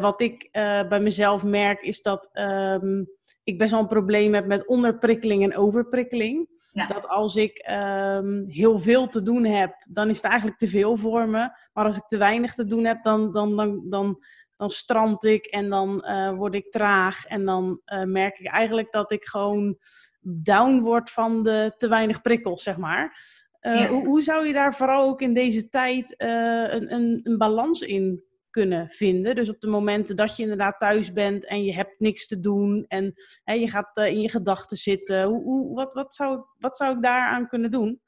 [0.00, 0.48] wat ik
[0.88, 3.08] bij mezelf merk is dat um,
[3.44, 6.48] ik best wel een probleem heb met onderprikkeling en overprikkeling.
[6.76, 6.86] Ja.
[6.86, 10.96] Dat als ik um, heel veel te doen heb, dan is het eigenlijk te veel
[10.96, 11.50] voor me.
[11.72, 14.24] Maar als ik te weinig te doen heb, dan, dan, dan, dan,
[14.56, 17.24] dan strand ik en dan uh, word ik traag.
[17.24, 19.78] En dan uh, merk ik eigenlijk dat ik gewoon
[20.20, 23.24] down word van de te weinig prikkels, zeg maar.
[23.60, 23.88] Uh, ja.
[23.88, 28.24] hoe, hoe, zou je daar vooral ook in deze tijd een, een, een balans in
[28.56, 29.34] kunnen vinden.
[29.34, 32.84] Dus op de momenten dat je inderdaad thuis bent en je hebt niks te doen
[32.88, 33.14] en
[33.44, 35.24] hè, je gaat uh, in je gedachten zitten.
[35.24, 38.00] Hoe, hoe, wat, wat, zou, wat zou ik daaraan kunnen doen?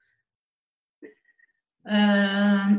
[1.83, 1.95] Uh,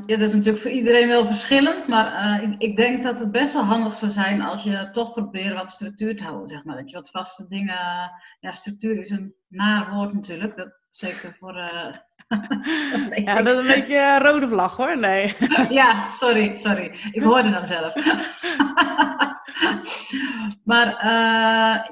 [0.05, 3.53] ja, dat is natuurlijk voor iedereen wel verschillend, maar uh, ik, denk dat het best
[3.53, 6.75] wel handig zou zijn als je toch probeert wat structuur te houden, zeg maar.
[6.75, 11.95] Dat je wat vaste dingen, ja, structuur is een naar woord natuurlijk, zeker voor, uh,
[13.25, 14.97] ja, dat is een beetje een rode vlag hoor.
[14.97, 15.36] Nee.
[15.80, 16.91] ja, sorry, sorry.
[17.12, 17.95] Ik hoorde hem zelf.
[20.69, 21.84] maar uh,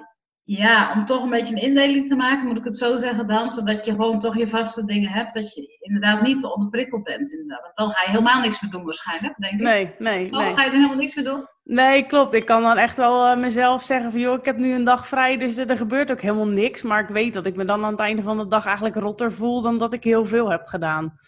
[0.44, 3.52] ja, om toch een beetje een indeling te maken, moet ik het zo zeggen dan,
[3.52, 7.32] zodat je gewoon toch je vaste dingen hebt, dat je inderdaad niet te onderprikkeld bent.
[7.32, 7.62] Inderdaad.
[7.62, 9.60] Want dan ga je helemaal niks meer doen waarschijnlijk, denk ik.
[9.60, 10.56] Nee, nee, zo, nee.
[10.56, 11.48] ga je er helemaal niks meer doen?
[11.68, 12.34] Nee, klopt.
[12.34, 15.08] Ik kan dan echt wel uh, mezelf zeggen van, joh, ik heb nu een dag
[15.08, 16.84] vrij, dus er gebeurt ook helemaal niks.
[16.84, 19.32] Maar ik weet dat ik me dan aan het einde van de dag eigenlijk rotter
[19.32, 21.20] voel dan dat ik heel veel heb gedaan.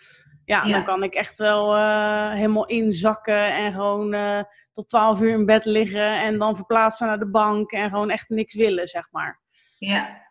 [0.45, 0.71] Ja, ja.
[0.71, 4.39] dan kan ik echt wel uh, helemaal inzakken en gewoon uh,
[4.73, 8.29] tot twaalf uur in bed liggen en dan verplaatsen naar de bank en gewoon echt
[8.29, 9.41] niks willen, zeg maar.
[9.77, 10.21] Ja,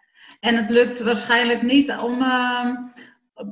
[0.40, 2.70] en het lukt waarschijnlijk niet om, uh,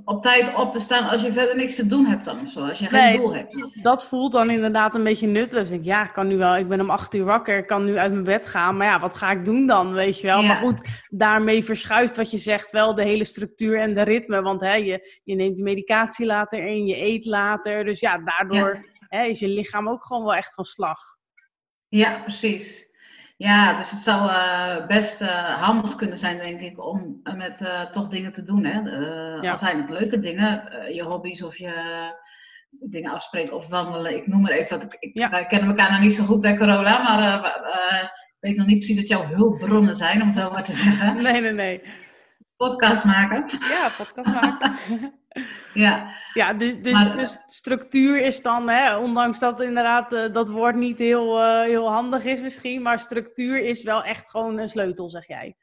[0.04, 2.66] op tijd op te staan als je verder niks te doen hebt dan of zo.
[2.66, 3.82] Als je geen doel hebt.
[3.82, 5.70] Dat voelt dan inderdaad een beetje nutteloos.
[5.70, 7.98] Ik ja, ik kan nu wel, ik ben om acht uur wakker, ik kan nu
[7.98, 8.76] uit mijn bed gaan.
[8.76, 10.42] Maar ja, wat ga ik doen dan, weet je wel?
[10.42, 14.42] Maar goed, daarmee verschuift wat je zegt wel de hele structuur en de ritme.
[14.42, 17.84] Want hè, je, je neemt je medicatie later in, je eet later.
[17.84, 21.00] Dus ja, daardoor Hè, is je lichaam ook gewoon wel echt van slag.
[21.88, 22.88] Ja, precies.
[23.36, 27.64] Ja, dus het zou uh, best uh, handig kunnen zijn, denk ik, om uh, met
[27.92, 28.64] toch dingen te doen.
[28.64, 28.80] Hè?
[29.40, 29.50] Ja.
[29.50, 31.72] Al zijn het leuke dingen, je hobby's of je
[32.70, 34.16] dingen afspreken of wandelen.
[34.16, 37.02] Ik noem maar even, wat ik, wij kennen elkaar nog niet zo goed, hè, Corolla,
[37.02, 37.42] maar
[38.02, 41.22] ik weet nog niet precies wat jouw hulpbronnen zijn, om het zo maar te zeggen.
[41.22, 41.82] Nee, nee, nee.
[42.56, 43.44] Podcast maken.
[43.68, 44.78] Ja, podcast maken.
[45.84, 46.14] ja.
[46.32, 50.98] Ja, dus, dus, dus, structuur is dan, hè, ondanks dat inderdaad uh, dat woord niet
[50.98, 55.26] heel, uh, heel handig is misschien, maar structuur is wel echt gewoon een sleutel, zeg
[55.26, 55.56] jij.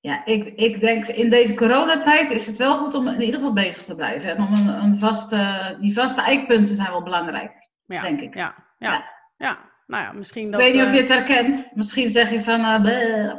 [0.00, 3.52] Ja, ik, ik denk in deze coronatijd is het wel goed om in ieder geval
[3.52, 4.30] bezig te blijven.
[4.30, 8.34] En om een, een vaste, die vaste eikpunten zijn wel belangrijk, ja, denk ik.
[8.34, 9.04] Ja, ja, ja.
[9.36, 10.60] ja nou ja, misschien dat...
[10.60, 11.70] Ik weet niet of je het herkent.
[11.74, 12.60] Misschien zeg je van...
[12.60, 13.32] Uh,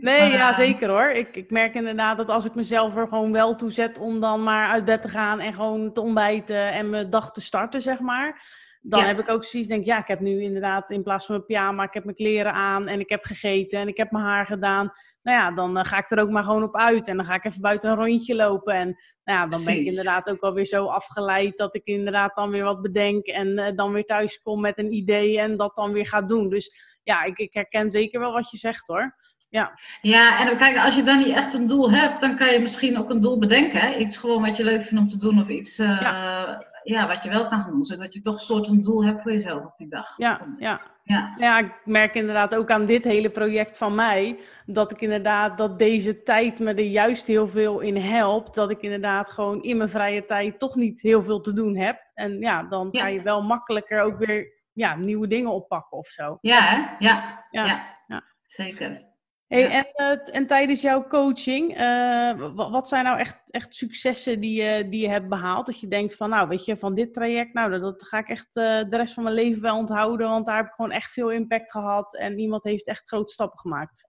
[0.00, 1.10] nee, ja, zeker hoor.
[1.10, 4.42] Ik, ik merk inderdaad dat als ik mezelf er gewoon wel toe zet om dan
[4.42, 8.00] maar uit bed te gaan en gewoon te ontbijten en mijn dag te starten, zeg
[8.00, 8.42] maar.
[8.88, 11.46] Dan heb ik ook zoiets, denk ja, ik heb nu inderdaad in plaats van mijn
[11.46, 14.46] pyjama, ik heb mijn kleren aan en ik heb gegeten en ik heb mijn haar
[14.46, 14.92] gedaan
[15.26, 17.08] nou ja, dan eh, ga ik er ook maar gewoon op uit.
[17.08, 18.74] En dan ga ik even buiten een rondje lopen.
[18.74, 18.86] En
[19.24, 22.64] nou ja, dan ben ik inderdaad ook alweer zo afgeleid dat ik inderdaad dan weer
[22.64, 23.26] wat bedenk.
[23.26, 26.48] En uh, dan weer thuis kom met een idee en dat dan weer ga doen.
[26.48, 29.16] Dus ja, ik, ik herken zeker wel wat je zegt hoor.
[29.48, 29.78] Ja.
[30.00, 32.98] ja, en kijk, als je dan niet echt een doel hebt, dan kan je misschien
[32.98, 33.80] ook een doel bedenken.
[33.80, 33.96] Hè?
[33.96, 36.74] Iets gewoon wat je leuk vindt om te doen of iets uh, ja.
[36.94, 37.06] Ja.
[37.06, 37.84] wat je wel kan doen.
[37.84, 40.14] Zodat je toch een soort een doel hebt voor jezelf op die dag.
[40.16, 40.80] Ja, ja.
[41.06, 41.34] Ja.
[41.38, 45.78] ja, ik merk inderdaad ook aan dit hele project van mij dat ik inderdaad dat
[45.78, 48.54] deze tijd me er juist heel veel in helpt.
[48.54, 52.10] Dat ik inderdaad gewoon in mijn vrije tijd toch niet heel veel te doen heb.
[52.14, 56.38] En ja, dan ga je wel makkelijker ook weer ja, nieuwe dingen oppakken of zo.
[56.40, 57.96] Ja, Ja, ja.
[58.06, 58.22] ja.
[58.42, 59.05] zeker.
[59.48, 64.62] Hey, en, uh, en tijdens jouw coaching, uh, wat zijn nou echt, echt successen die
[64.62, 65.66] je, die je hebt behaald?
[65.66, 68.28] Dat je denkt van, nou weet je, van dit traject, nou dat, dat ga ik
[68.28, 71.12] echt uh, de rest van mijn leven wel onthouden, want daar heb ik gewoon echt
[71.12, 74.08] veel impact gehad en iemand heeft echt grote stappen gemaakt.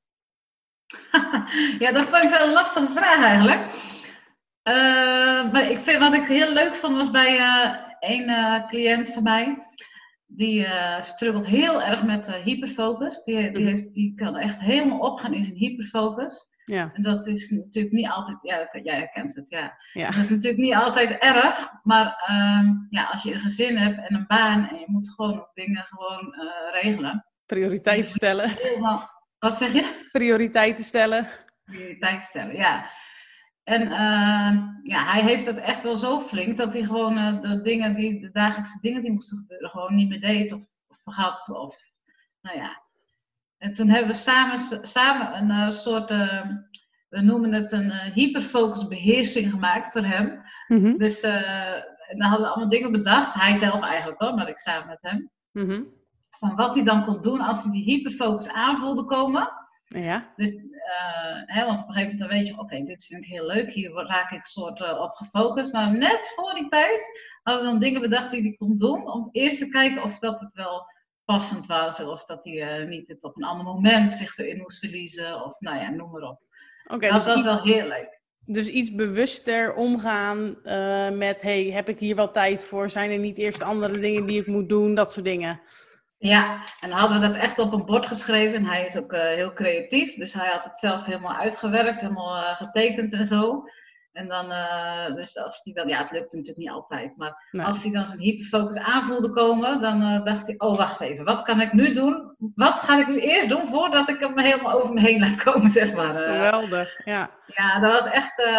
[1.84, 3.74] ja, dat vond ik wel een lastige vraag eigenlijk.
[5.52, 7.40] maar ik vind, wat ik heel leuk vond was bij
[8.00, 9.68] een cliënt van mij
[10.28, 13.24] die uh, struggelt heel erg met uh, hyperfocus.
[13.24, 13.68] Die, die, mhm.
[13.68, 16.50] heeft, die kan echt helemaal opgaan in zijn hyperfocus.
[16.64, 16.92] Ja.
[16.94, 19.78] En dat is natuurlijk niet altijd, ja, jij herkent het, ja.
[19.94, 20.10] ja.
[20.10, 24.16] Dat is natuurlijk niet altijd erg, maar uh, ja, als je een gezin hebt en
[24.16, 27.26] een baan en je moet gewoon dingen gewoon uh, regelen.
[27.46, 28.50] Prioriteiten stellen.
[28.50, 29.10] Helemaal,
[29.40, 30.08] wat zeg je?
[30.12, 31.28] Prioriteiten stellen.
[31.64, 32.90] Prioriteiten stellen, ja.
[33.68, 37.62] En uh, ja, hij heeft het echt wel zo flink dat hij gewoon uh, de
[37.62, 41.50] dingen die, de dagelijkse dingen die moesten gebeuren, gewoon niet meer deed of, of vergat.
[41.50, 41.78] Of,
[42.42, 42.82] nou ja.
[43.58, 46.10] En toen hebben we samen, samen een uh, soort,
[47.10, 50.42] we noemen het een hyperfocus beheersing gemaakt voor hem.
[50.68, 50.98] Mm -hmm.
[50.98, 55.02] Dus dan hadden we allemaal dingen bedacht, hij zelf eigenlijk hoor, maar ik samen met
[55.02, 55.30] hem.
[55.52, 55.88] Mm -hmm.
[56.30, 59.50] Van wat hij dan kon doen als hij die hyperfocus aanvoelde komen.
[59.86, 60.34] Ja.
[60.36, 60.52] Dus
[61.46, 63.92] hè, want op een gegeven moment weet je, oké, dit vind ik heel leuk, hier
[63.92, 65.74] raak ik soort uh, op gefocust.
[65.74, 67.06] Maar net voor die tijd
[67.44, 70.42] hadden we dan dingen bedacht die hij kon doen, om eerst te kijken of dat
[70.42, 70.86] het wel
[71.26, 74.80] passend was, of dat hij uh, niet het op een ander moment zich erin moest
[74.80, 76.42] verliezen, of nou ja, noem maar op.
[76.88, 78.20] Oké, dat dus was wel heel leuk.
[78.46, 80.58] Dus iets bewuster omgaan
[81.18, 82.90] met, hey, heb ik hier wel tijd voor?
[82.90, 84.96] Zijn er niet eerst andere dingen die ik moet doen?
[84.96, 85.62] Dat soort dingen.
[86.20, 88.56] Ja, en hadden we dat echt op een bord geschreven.
[88.56, 92.38] En hij is ook uh, heel creatief, dus hij had het zelf helemaal uitgewerkt, helemaal
[92.38, 93.64] uh, getekend en zo.
[94.12, 97.66] En dan, uh, dus als hij dan, ja, het lukt natuurlijk niet altijd, maar nee.
[97.66, 101.62] als hij dan zijn hyperfocus aanvoelde komen, dan dacht hij, oh wacht even, wat kan
[101.62, 102.36] ik nu doen?
[102.56, 105.70] Wat ga ik nu eerst doen voordat ik hem helemaal over me heen laat komen,
[105.70, 106.10] zeg maar.
[106.10, 107.30] Geweldig, ja.
[107.46, 108.50] Ja, dat was echt,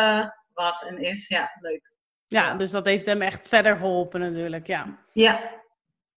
[0.53, 1.93] was en is, ja, leuk.
[2.27, 4.99] Ja, dus dat heeft hem echt verder geholpen natuurlijk, ja.
[5.13, 5.41] Ja,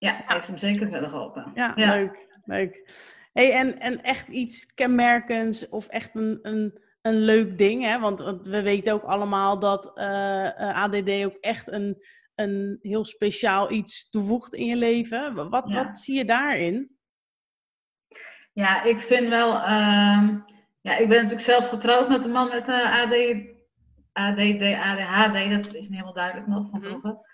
[0.02, 1.52] ja, heeft hem zeker verder geholpen.
[1.54, 2.28] Ja, leuk.
[2.46, 2.92] leuk.
[3.34, 8.00] Hey, en, en echt iets kenmerkends of echt een, een, een leuk ding, hè?
[8.00, 12.04] Want, want we weten ook allemaal dat uh, eh, eh, ADD ook echt een,
[12.36, 15.50] een heel speciaal iets toevoegt in je leven.
[15.50, 16.98] Wat, wat zie je daarin?
[18.54, 19.56] Ja, ik vind wel...
[19.56, 20.30] Uh,
[20.82, 23.14] ja, ik ben natuurlijk zelf getrouwd met een man met uh, AD,
[24.12, 25.64] ADD, ADHD.
[25.64, 26.90] Dat is niet helemaal duidelijk nog van mhm.
[26.90, 27.30] vroeger.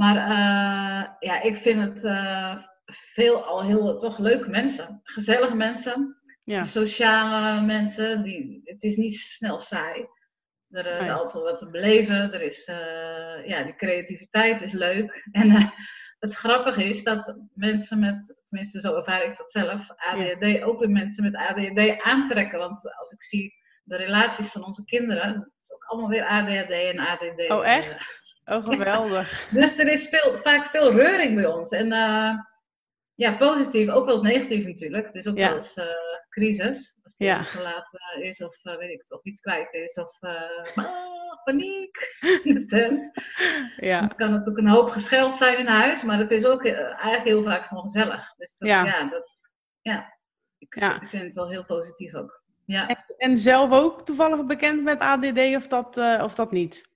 [0.00, 5.00] Maar uh, ja, ik vind het uh, veel al heel toch leuke mensen.
[5.02, 6.16] Gezellige mensen.
[6.44, 6.62] Ja.
[6.62, 8.22] Sociale mensen.
[8.22, 10.06] Die, het is niet snel saai.
[10.70, 12.32] Er is altijd wat te beleven.
[12.32, 15.22] Er is, uh, ja, die creativiteit is leuk.
[15.32, 15.72] En
[16.18, 20.90] het grappige is dat mensen met, tenminste zo ervaar ik dat zelf, ADHD ook weer
[20.90, 22.58] mensen met ADHD aantrekken.
[22.58, 26.70] Want als ik zie de relaties van onze kinderen, het is ook allemaal weer ADHD
[26.70, 27.50] en ADD.
[27.50, 28.19] Oh, echt?
[28.50, 29.46] Oh, geweldig.
[29.50, 31.70] dus er is veel, vaak veel reuring bij ons.
[31.70, 32.38] En uh,
[33.14, 35.06] ja, positief, ook wel eens negatief natuurlijk.
[35.06, 35.84] Het is ook wel eens uh,
[36.28, 36.94] crisis.
[37.02, 37.44] Als het ja.
[37.44, 39.94] verlaten is of uh, weet ik het, of iets kwijt is.
[39.94, 40.18] Of
[40.74, 41.96] oh, paniek
[42.42, 43.10] in de tent.
[43.76, 44.00] Ja.
[44.00, 46.02] Dan kan natuurlijk een hoop gescheld zijn in huis.
[46.02, 48.34] Maar het is ook eigenlijk heel vaak gewoon gezellig.
[48.36, 48.84] Dus dat, ja.
[48.84, 49.36] Ja, dat,
[49.80, 50.18] ja.
[50.58, 51.00] Ik, ja.
[51.00, 52.42] ik vind het wel heel positief ook.
[52.64, 52.88] Ja.
[52.88, 56.89] En, en, zelf ook toevallig bekend met ADD of dat, of dat niet?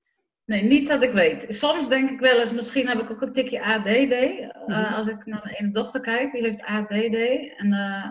[0.44, 1.46] Nee, niet dat ik weet.
[1.48, 3.87] Soms denk ik wel eens, misschien heb ik ook een tikje ADD.
[3.87, 6.94] Uh, mm Als ik naar mijn ene dochter kijk, die heeft ADD.
[7.57, 8.11] En uh,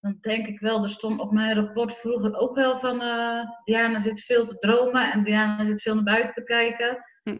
[0.00, 3.02] dan denk ik wel, er stond op mijn rapport vroeger ook wel van...
[3.02, 7.04] Uh, Diana zit veel te dromen en Diana zit veel naar buiten te kijken.
[7.22, 7.38] Hm.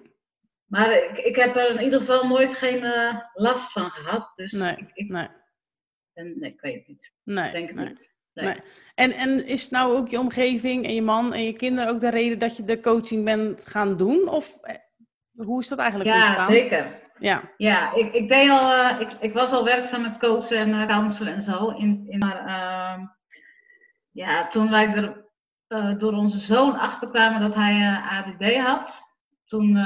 [0.64, 2.84] Maar ik, ik heb er in ieder geval nooit geen
[3.32, 4.30] last van gehad.
[4.34, 5.28] Dus nee, ik, ik, nee.
[6.12, 7.12] En, nee, ik weet het niet.
[7.22, 7.88] Nee, denk het nee.
[7.88, 8.10] niet.
[8.44, 8.60] Nee.
[8.94, 12.10] En, en is nou ook je omgeving en je man en je kinderen ook de
[12.10, 14.28] reden dat je de coaching bent gaan doen?
[14.28, 14.74] Of eh,
[15.32, 16.46] hoe is dat eigenlijk ja, ontstaan?
[16.46, 16.84] Zeker.
[17.18, 20.68] Ja, ja ik, ik, deed al, uh, ik, ik was al werkzaam met coachen en
[20.68, 21.68] uh, counselen en zo.
[21.68, 23.06] In, in, maar uh,
[24.10, 25.28] ja, toen wij er
[25.98, 29.00] door onze zoon achterkwamen dat hij ADD had,
[29.44, 29.76] toen,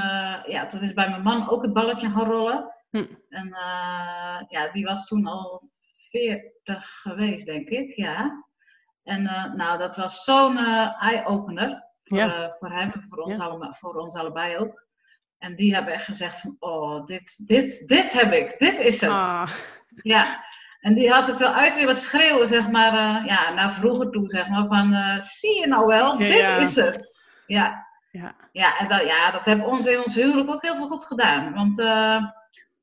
[0.45, 2.73] ja, toen is bij mijn man ook het balletje gaan rollen.
[2.89, 3.05] Hm.
[3.29, 3.47] En
[4.47, 5.69] ja, die was toen al
[6.15, 8.45] 40 geweest, denk ik, ja.
[9.03, 12.43] En uh, nou, dat was zo'n uh, eye-opener voor, ja.
[12.43, 13.43] uh, voor hem en voor ons, ja.
[13.43, 14.87] allemaal, voor ons allebei ook.
[15.37, 19.09] En die hebben echt gezegd van, oh, dit, dit, dit heb ik, dit is het.
[19.09, 19.49] Ah.
[20.03, 20.43] Ja,
[20.79, 24.29] en die had het wel uit weer wat schreeuwen, zeg maar, ja, naar vroeger toe,
[24.29, 26.57] zeg maar, van, zie je nou wel, dit ja.
[26.57, 27.33] is het.
[27.45, 28.35] Ja, ja.
[28.51, 31.53] ja en dat, ja, dat heeft ons in ons huwelijk ook heel veel goed gedaan.
[31.53, 31.77] Want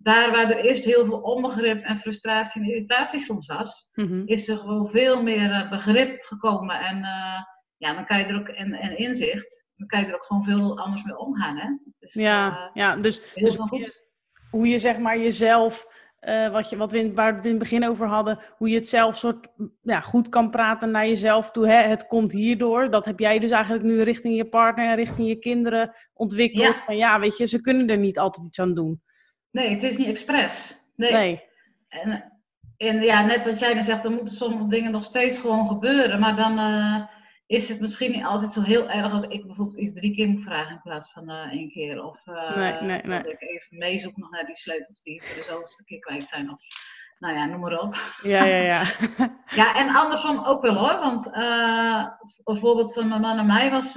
[0.03, 4.23] daar waar er eerst heel veel onbegrip en frustratie en irritatie soms was, mm-hmm.
[4.25, 6.81] is er gewoon veel meer uh, begrip gekomen.
[6.81, 7.41] En uh,
[7.77, 10.45] ja, dan kan je er ook, en, en inzicht, dan kan je er ook gewoon
[10.45, 11.57] veel anders mee omgaan.
[11.57, 11.69] Hè?
[11.99, 14.05] Dus, ja, uh, ja, dus, dus hoe, je,
[14.51, 15.87] hoe je zeg maar jezelf,
[16.53, 18.88] wat, je, wat we in, waar we in het begin over hadden, hoe je het
[18.88, 19.49] zelf soort
[19.83, 21.67] ja, goed kan praten naar jezelf toe.
[21.67, 21.77] Hè?
[21.77, 22.91] Het komt hierdoor.
[22.91, 26.75] Dat heb jij dus eigenlijk nu richting je partner en richting je kinderen ontwikkeld.
[26.75, 26.83] Ja.
[26.85, 29.03] Van ja, weet je, ze kunnen er niet altijd iets aan doen.
[29.53, 30.81] Nee, het is niet expres.
[30.97, 31.12] Nee.
[31.12, 31.43] nee.
[31.88, 32.33] En,
[32.77, 36.21] en ja, net wat jij dan zegt, dan moeten sommige dingen nog steeds gewoon gebeuren.
[36.21, 37.03] Maar dan uh,
[37.47, 40.43] is het misschien niet altijd zo heel erg als ik bijvoorbeeld iets drie keer moet
[40.43, 42.05] vragen in plaats van uh, één keer.
[42.05, 43.23] Of uh, nee, nee, nee.
[43.23, 46.51] dat ik even meezoek nog naar die sleutels die voor de zoveelste keer kwijt zijn.
[46.51, 46.61] Of,
[47.19, 47.97] nou ja, noem maar op.
[48.23, 48.85] Ja, ja, ja.
[49.62, 50.99] ja, en andersom ook wel hoor.
[51.01, 51.27] Want
[52.45, 53.93] een voorbeeld van mijn man en mij was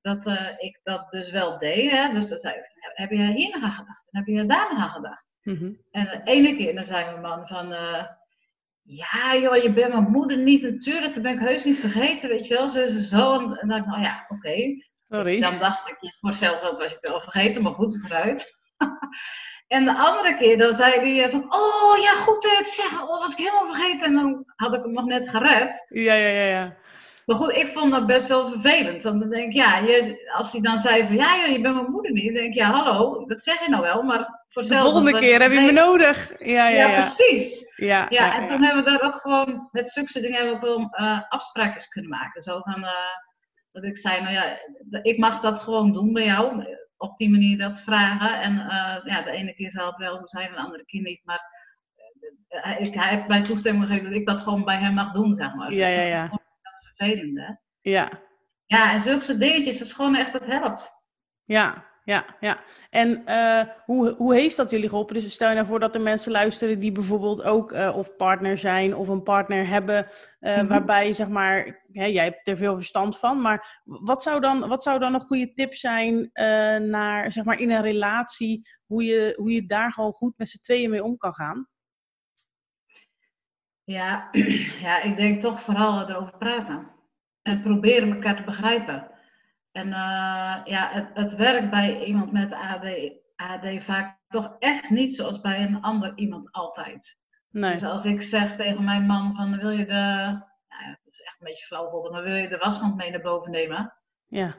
[0.00, 0.26] dat
[0.58, 1.90] ik dat dus wel deed.
[1.90, 2.12] Hè?
[2.12, 4.03] Dus dan zei ik, heb je hier nog aan gedacht?
[4.14, 5.24] Heb je daar nog aan gedacht?
[5.42, 5.78] Mm-hmm.
[5.90, 8.04] En de ene keer dan zei mijn man van, uh,
[8.82, 12.46] ja joh, je bent mijn moeder niet natuurlijk, dat ben ik heus niet vergeten, weet
[12.46, 13.32] je wel, zo en zo.
[13.32, 14.34] En dan dacht ik, nou ja, oké.
[14.34, 14.84] Okay.
[15.08, 15.40] Sorry.
[15.40, 18.56] Dan dacht ik, voor zelf was je het wel vergeten, maar goed, vooruit.
[19.76, 23.32] en de andere keer dan zei hij van, oh ja, goed te zeggen, oh was
[23.32, 24.06] ik helemaal vergeten.
[24.06, 25.86] En dan had ik hem nog net gered.
[25.88, 26.76] Ja, ja, ja, ja.
[27.24, 29.02] Maar goed, ik vond dat best wel vervelend.
[29.02, 31.74] Want dan denk ik, ja, je, als hij dan zei van, ja, joh, je bent
[31.74, 32.24] mijn moeder niet.
[32.24, 35.40] Dan denk ik, ja, hallo, dat zeg je nou wel, maar voor De volgende keer
[35.40, 36.38] heb je me nodig.
[36.38, 36.88] Ja, ja, ja.
[36.88, 37.72] ja precies.
[37.76, 40.76] Ja, ja, en toen hebben we daar ook gewoon, met zulke dingen hebben we ook
[40.76, 42.42] wel uh, afspraken kunnen maken.
[42.42, 42.90] Zo van, uh,
[43.72, 44.58] dat ik zei, nou ja,
[45.02, 46.64] ik mag dat gewoon doen bij jou.
[46.96, 48.40] Op die manier dat vragen.
[48.40, 51.20] En uh, ja, de ene keer zal het wel zo zijn, de andere keer niet.
[51.24, 51.52] Maar
[52.78, 55.54] ik, hij heeft mij toestemming gegeven dat ik dat gewoon bij hem mag doen, zeg
[55.54, 55.72] maar.
[55.72, 56.30] Ja, ja, ja.
[57.80, 58.22] Ja.
[58.66, 60.92] Ja, en zulke soort dingetjes, dat is gewoon echt, dat helpt.
[61.44, 62.60] Ja, ja, ja.
[62.90, 65.14] En uh, hoe, hoe heeft dat jullie geholpen?
[65.14, 68.58] Dus stel je nou voor dat er mensen luisteren die bijvoorbeeld ook uh, of partner
[68.58, 70.06] zijn of een partner hebben,
[70.40, 70.68] uh, mm-hmm.
[70.68, 74.82] waarbij zeg maar, hè, jij hebt er veel verstand van, maar wat zou dan, wat
[74.82, 76.30] zou dan een goede tip zijn
[76.90, 80.62] naar, zeg maar, in een relatie, hoe je, hoe je daar gewoon goed met z'n
[80.62, 81.68] tweeën mee om kan gaan?
[83.84, 84.28] Ja,
[84.86, 86.90] ja, ik denk toch vooral erover praten.
[87.42, 89.10] En proberen elkaar te begrijpen.
[89.72, 92.84] En uh, ja, het, het werkt bij iemand met AD,
[93.36, 97.18] AD vaak toch echt niet zoals bij een ander iemand altijd.
[97.50, 97.72] Nee.
[97.72, 99.92] Dus als ik zeg tegen mijn man van wil je de,
[100.68, 103.20] nou ja, dat is echt een beetje flauw maar wil je de wasmand mee naar
[103.20, 103.94] boven nemen?
[104.26, 104.54] Ja.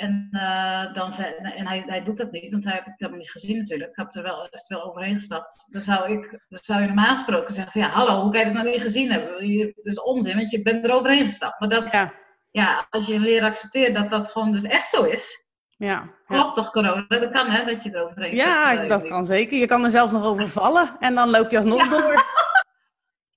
[0.00, 3.20] En, uh, dan zei, en hij, hij doet dat niet, want hij heeft het helemaal
[3.20, 3.90] niet gezien natuurlijk.
[3.90, 5.68] Ik heb er wel, is er wel overheen gestapt.
[5.70, 8.54] Dan zou, ik, dan zou je normaal gesproken zeggen ja, hallo, hoe kan je het
[8.54, 9.32] nou niet gezien hebben?
[9.74, 11.60] Het is onzin, want je bent er overheen gestapt.
[11.60, 12.12] Maar dat, ja.
[12.50, 15.44] ja, als je leren accepteren dat dat gewoon dus echt zo is.
[15.76, 16.10] Ja.
[16.26, 17.04] Klopt toch corona?
[17.08, 19.58] Dat kan hè, dat je erover heen Ja, dat kan zeker.
[19.58, 22.24] Je kan er zelfs nog over vallen en dan loop je alsnog door.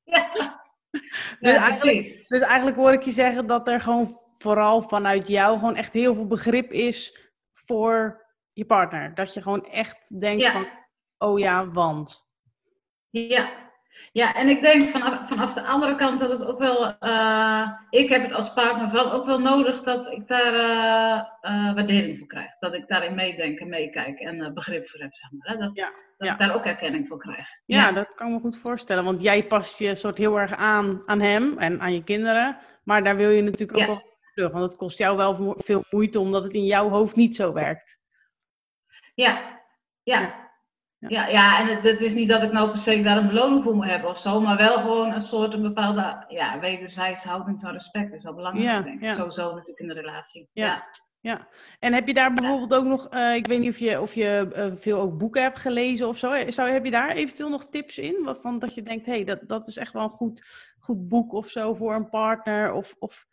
[1.39, 5.58] Ja, Dus, eigenlijk, dus eigenlijk hoor ik je zeggen dat er gewoon vooral vanuit jou
[5.60, 9.15] gewoon echt heel veel begrip is voor je partner.
[9.15, 10.51] Dat je gewoon echt denkt Ja.
[10.51, 10.67] van,
[11.17, 12.32] oh ja, want.
[13.10, 13.49] Ja.
[14.12, 18.10] ja, en ik denk vanaf, vanaf de andere kant dat het ook wel, eh, ik
[18.10, 22.27] heb het als partner van ook wel nodig dat ik daar eh, eh, waardering voor
[22.27, 22.58] krijg.
[22.60, 25.51] Dat ik daarin meedenk en meekijk en begrip voor heb, zeg maar.
[25.51, 25.58] Hè?
[25.58, 26.34] Dat, Ja, dat ja.
[26.34, 27.47] ik daar ook erkenning voor krijg.
[27.65, 29.03] Ja, dat kan me goed voorstellen.
[29.03, 32.58] Want jij past je soort heel erg aan aan hem en aan je kinderen.
[32.84, 34.52] Maar daar wil je natuurlijk ook wel terug.
[34.52, 38.00] Want het kost jou wel veel moeite omdat het in jouw hoofd niet zo werkt.
[39.15, 39.62] Ja,
[40.04, 40.41] ja.
[41.08, 41.28] Ja.
[41.28, 43.76] Ja, en het, het is niet dat ik nou per se daar een beloning voor
[43.76, 47.72] moet hebben of zo, maar wel gewoon een soort een bepaalde ja, wederzijds houding van
[47.72, 49.04] respect is wel belangrijk, Ja, denk ik.
[49.04, 49.12] ja.
[49.12, 50.50] Sowieso natuurlijk in de relatie.
[50.54, 50.65] Ja.
[50.65, 50.84] Ja.
[51.19, 51.48] Ja,
[51.80, 54.50] en heb je daar bijvoorbeeld ook nog, eh, ik weet niet of je, of je
[54.54, 56.50] eh, veel ook boeken hebt gelezen of zo.
[56.52, 58.24] Zou, heb je daar eventueel nog tips in?
[58.24, 60.43] Waarvan dat je denkt, hé, hey, dat, dat is echt wel een goed,
[60.80, 62.72] goed boek of zo voor een partner?
[62.74, 63.26] Of, of...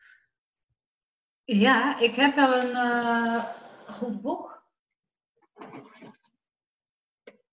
[1.52, 3.44] Ja, ik heb wel een eh,
[3.86, 4.62] goed boek.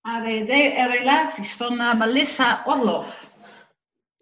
[0.02, 3.32] ADD en relaties van eh, Melissa Orloff.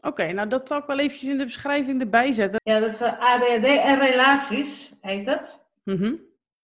[0.02, 2.62] Oké, nou dat zal ik wel eventjes in de beschrijving erbij zetten.
[2.64, 5.60] Ja, dat is eh, ADD en relaties, heet het.
[5.84, 6.14] Mhm.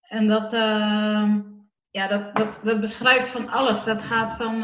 [0.01, 1.41] En dat, ehm,
[1.89, 3.83] ja, dat, dat, dat beschrijft van alles.
[3.83, 4.63] Dat gaat van,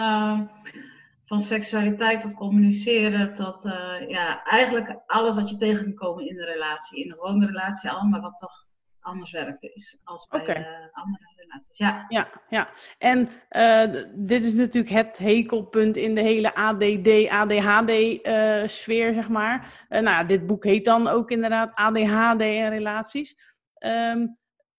[1.28, 6.36] van seksualiteit tot communiceren, tot eh, ja, eigenlijk alles wat je tegen kan komen in
[6.36, 7.04] de relatie.
[7.04, 8.66] In een gewone relatie al, maar wat toch
[9.00, 10.56] anders werkt is als bij eh,
[10.92, 11.78] andere relaties.
[11.78, 12.70] Ja, Ja, ja.
[12.98, 19.86] En eh, dit is natuurlijk het hekelpunt in de hele ADD, ADHD-sfeer, zeg maar.
[19.90, 23.36] Nou dit boek heet dan ook inderdaad ADHD en relaties.
[23.74, 24.28] Ehm,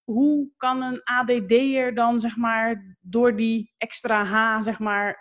[0.05, 5.17] hoe kan een ADD'er dan, zeg maar, door die extra H, zeg maar,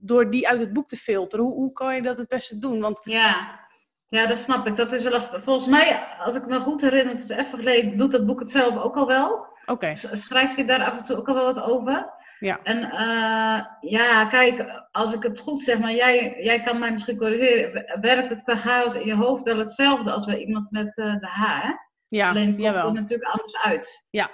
[0.00, 2.80] door die uit het boek te filteren, hoe, hoe kan je dat het beste doen?
[2.80, 3.60] Want ja.
[4.08, 4.76] ja, dat snap ik.
[4.76, 5.42] Dat is wel lastig.
[5.42, 8.50] Volgens mij, als ik me goed herinner, het is even geleden, doet dat boek het
[8.50, 9.46] zelf ook al wel.
[9.66, 12.18] oké, S- Schrijft hij daar af en toe ook al wel wat over?
[12.38, 12.60] Ja.
[12.62, 17.16] En eh, ja, kijk, als ik het goed zeg, maar jij, jij kan mij misschien
[17.16, 18.00] corrigeren.
[18.00, 21.26] Werkt het qua chaos in je hoofd wel hetzelfde als bij iemand met eh, de
[21.26, 21.62] H?
[21.62, 21.70] Hè?
[22.08, 24.06] ja, Alleen het komt er natuurlijk anders uit.
[24.10, 24.30] Ja.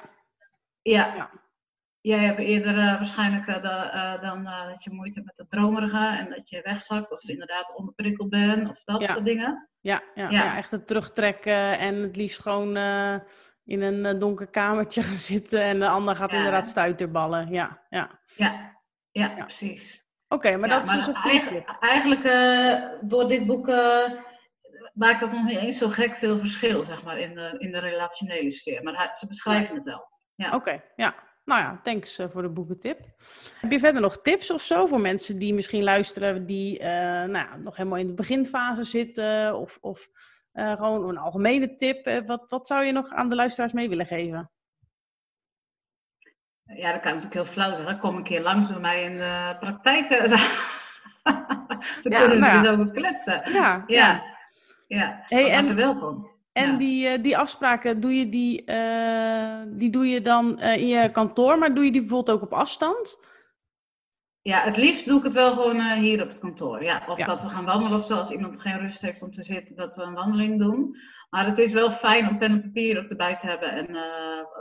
[0.82, 1.14] Ja.
[1.14, 1.30] Ja.
[2.06, 6.16] Jij hebt eerder eh, waarschijnlijk eh, eh, dan dat je moeite hebt met het dromerige
[6.18, 9.12] en dat je wegzakt of inderdaad onderprikkeld bent of dat Ja.
[9.12, 9.68] soort dingen.
[9.80, 10.44] Ja, ja, Ja.
[10.44, 10.56] ja.
[10.56, 12.76] echt het terugtrekken en het liefst gewoon
[13.64, 17.48] in een donker kamertje gaan zitten en de ander gaat inderdaad stuiterballen.
[17.52, 18.20] Ja, ja.
[18.36, 18.78] Ja,
[19.10, 20.04] ja, precies.
[20.28, 21.64] Oké, maar dat is dus een.
[21.80, 23.66] Eigenlijk, eh, door dit boek
[24.94, 27.78] maakt dat nog niet eens zo gek veel verschil, zeg maar, in de, in de
[27.78, 28.82] relationele sfeer.
[28.82, 30.14] Maar ze beschrijven het wel.
[30.34, 30.54] Ja.
[30.54, 31.25] Oké, ja.
[31.46, 33.00] Nou ja, thanks eh, voor de boekentip.
[33.60, 37.32] Heb je verder nog tips of zo voor mensen die misschien luisteren, die eh, nou
[37.32, 39.58] ja, nog helemaal in de beginfase zitten?
[39.58, 40.08] Of, of
[40.52, 42.22] eh, gewoon een algemene tip?
[42.26, 44.50] Wat, wat zou je nog aan de luisteraars mee willen geven?
[46.64, 47.98] Ja, dat kan natuurlijk heel flauw zeggen.
[47.98, 50.08] Kom een keer langs bij mij in de praktijk.
[50.18, 52.60] Dan Ja, kunnen we nou ja.
[52.62, 53.52] dus over kletsen.
[53.52, 54.22] Ja, Ja,
[54.86, 55.22] ja.
[55.26, 56.30] Hey, en- welkom.
[56.56, 56.76] En Ja.
[56.78, 61.10] die, eh, die afspraken, doe je die, eh, die doe je dan eh, in je
[61.10, 63.24] kantoor, maar doe je die bijvoorbeeld ook op afstand?
[64.42, 66.82] Ja, het liefst doe ik het wel gewoon hier op het kantoor.
[66.82, 67.26] Ja, of Ja.
[67.26, 69.94] dat we gaan wandelen of zo, als iemand geen rust heeft om te zitten, dat
[69.96, 70.96] we een wandeling doen.
[71.30, 73.86] Maar het is wel fijn om pen en papier ook erbij te hebben en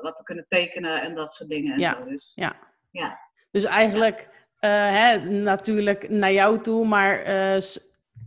[0.02, 1.74] wat te kunnen tekenen en dat soort dingen.
[1.74, 2.10] En Ja, zo.
[2.10, 2.56] Dus, ja.
[2.92, 3.20] Ja.
[3.52, 7.22] Dus eigenlijk, hè, natuurlijk naar jou toe, maar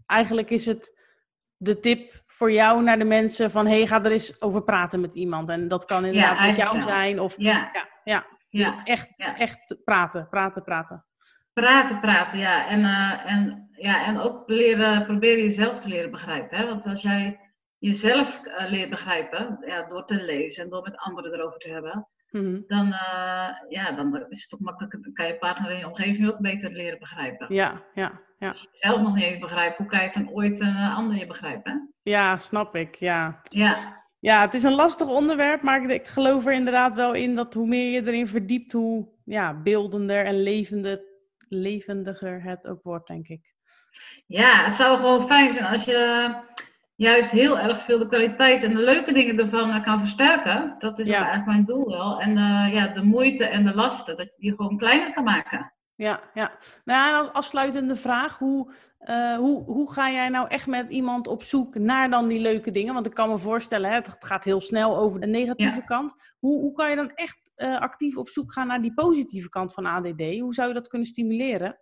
[0.07, 0.99] eigenlijk is het
[1.57, 5.15] de tip voor jou naar de mensen van, hey, ga er eens over praten met
[5.15, 5.49] iemand.
[5.49, 6.83] En dat kan inderdaad met jou wel.
[6.83, 8.27] zijn of Ja, ja, ja.
[8.49, 8.85] ja.
[8.85, 11.05] echt, echt praten, praten, praten.
[11.53, 12.69] Praten, praten, ja.
[12.69, 14.05] En, eh, en, ja.
[14.07, 16.59] en ook leren, proberen jezelf te leren begrijpen.
[16.59, 16.67] Hè?
[16.67, 17.41] Want als jij
[17.79, 22.09] jezelf eh, leert begrijpen, ja, door te lezen en door met anderen erover te hebben,
[22.31, 22.61] Mhm.
[22.67, 25.03] dan, eh, ja, dan is het ook makkelijker.
[25.03, 27.55] Dan kan je partner in je omgeving ook beter leren begrijpen.
[27.55, 28.49] Ja, ja, ja.
[28.49, 31.17] Als je jezelf nog niet eens begrijpt, hoe kan je het dan ooit een ander
[31.17, 31.95] je begrijpen?
[32.09, 33.41] Ja, snap ik, ja.
[33.49, 33.77] Ja,
[34.21, 37.67] Ja, het is een lastig onderwerp, maar ik, geloof er inderdaad wel in dat hoe
[37.67, 41.05] meer je erin verdiept, hoe ja, beeldender en levende,
[41.49, 43.55] levendiger het ook wordt, denk ik.
[44.27, 46.31] ja, het zou gewoon fijn zijn als je
[46.95, 50.75] juist heel erg veel de kwaliteit en de leuke dingen ervan eh, kan versterken.
[50.79, 51.15] Dat is Ja.
[51.17, 52.21] eigenlijk mijn doel wel.
[52.21, 55.73] En eh, ja, de moeite en de lasten, dat je die gewoon kleiner kan maken.
[55.95, 56.51] Ja, ja.
[56.85, 58.73] Nou, en als afsluitende vraag, hoe,
[59.07, 62.71] uh, hoe, hoe ga jij nou echt met iemand op zoek naar dan die leuke
[62.71, 62.95] dingen?
[62.95, 66.15] Want ik kan me voorstellen, hè, het gaat heel snel over de negatieve kant.
[66.39, 69.75] Hoe, hoe kan je dan echt uh, actief op zoek gaan naar die positieve kant
[69.75, 70.39] van ADD?
[70.39, 71.79] Hoe zou je dat kunnen stimuleren?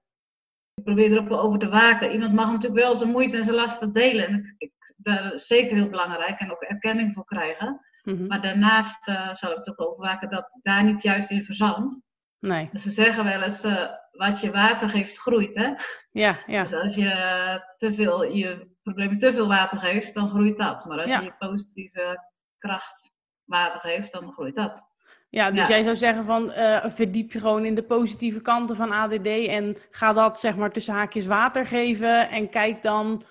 [0.75, 2.13] Ik probeer erop over te waken.
[2.13, 4.27] Iemand mag natuurlijk wel zijn moeite en zijn lasten delen.
[4.27, 7.81] En ik, ik, dat is zeker heel belangrijk en ook erkenning voor krijgen.
[8.03, 8.27] Mm-hmm.
[8.27, 12.01] Maar daarnaast uh, zal ik toch over waken dat daar niet juist in verzandt.
[12.47, 12.69] Nee.
[12.73, 15.55] Dus ze zeggen wel eens, uh, wat je water geeft, groeit.
[15.55, 15.71] Hè?
[16.11, 16.63] Ja, ja.
[16.63, 17.11] Dus als je
[17.77, 20.85] te veel, je problemen te veel water geeft, dan groeit dat.
[20.85, 21.21] Maar als Ja.
[21.21, 22.21] je positieve
[22.59, 23.13] kracht
[23.45, 24.83] water geeft, dan groeit dat.
[25.29, 25.69] Ja, dus Ja.
[25.75, 29.77] jij zou zeggen van eh, verdiep je gewoon in de positieve kanten van ADD en
[29.91, 33.23] ga dat zeg maar tussen haakjes water geven en kijk dan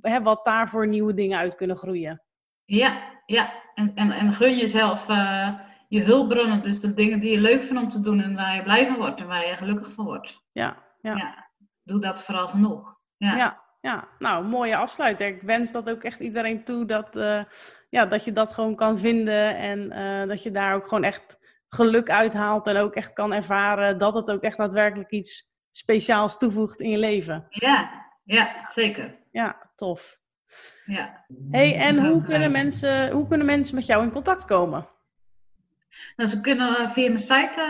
[0.00, 2.22] hè, wat daar voor nieuwe dingen uit kunnen groeien.
[2.64, 3.52] Ja, ja.
[3.74, 5.48] En, en, en gun jezelf eh,
[5.88, 8.62] je hulpbronnen, dus de dingen die je leuk vindt om te doen en waar je
[8.62, 10.42] blij van wordt en waar je gelukkig van wordt.
[10.52, 11.16] Ja, ja.
[11.16, 11.52] Ja.
[11.82, 12.96] Doe dat vooral genoeg.
[13.16, 13.36] Ja.
[13.36, 14.08] Ja, ja.
[14.18, 15.26] nou, mooie afsluiter.
[15.26, 17.44] Ik wens dat ook echt iedereen toe dat, eh,
[17.90, 21.38] ja, dat je dat gewoon kan vinden en eh, dat je daar ook gewoon echt
[21.68, 26.80] geluk uithaalt en ook echt kan ervaren dat het ook echt daadwerkelijk iets speciaals toevoegt
[26.80, 27.46] in je leven.
[27.48, 29.18] ja, ja, zeker.
[29.30, 30.18] Ja, tof.
[30.84, 31.24] Ja.
[31.50, 34.88] Hey, en hoe kunnen, mensen, hoe kunnen mensen met jou in contact komen?
[36.16, 37.60] Nou, ze kunnen eh, via mijn site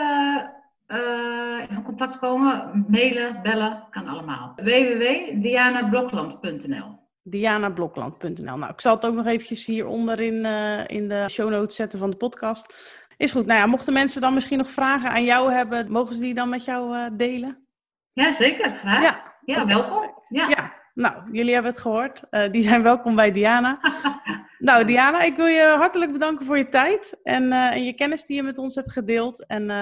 [0.87, 4.53] eh, eh, in contact komen, mailen, bellen, kan allemaal.
[4.57, 8.57] www.dianablokland.nl dianablokland.nl.
[8.57, 10.45] Nou, ik zal het ook nog eventjes hieronder in,
[10.87, 12.75] in de show notes zetten van de podcast.
[13.17, 13.47] Is goed.
[13.47, 16.49] Nou ja, mochten mensen dan misschien nog vragen aan jou hebben, mogen ze die dan
[16.49, 17.67] met jou delen?
[18.13, 18.77] Ja, zeker.
[18.77, 19.23] Graag.
[19.45, 20.23] Ja, welkom.
[20.29, 20.49] Ja.
[20.49, 22.23] Ja, nou, jullie hebben het gehoord.
[22.31, 23.79] Eh, die zijn welkom bij Diana.
[24.59, 28.27] nou, Diana, ik wil je hartelijk bedanken voor je tijd en, eh, en je kennis
[28.27, 29.47] die je met ons hebt gedeeld.
[29.47, 29.77] En eh,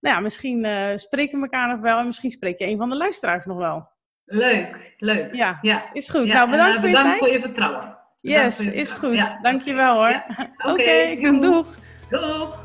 [0.00, 0.66] nou ja, misschien
[0.98, 3.88] spreken we elkaar nog wel en misschien spreek je een van de luisteraars nog wel.
[4.24, 5.34] Leuk, leuk.
[5.34, 5.92] Ja, Ja.
[5.92, 6.24] is goed.
[6.26, 7.18] Ja, nou, bedankt voor je bedankt tijd.
[7.18, 7.80] voor je vertrouwen.
[7.80, 9.20] Bedankt Yes, voor je is vertrouwen.
[9.20, 9.30] goed.
[9.30, 10.22] Ja, Dankjewel hoor.
[10.72, 11.66] Oké, doeg.
[12.10, 12.64] Doeg.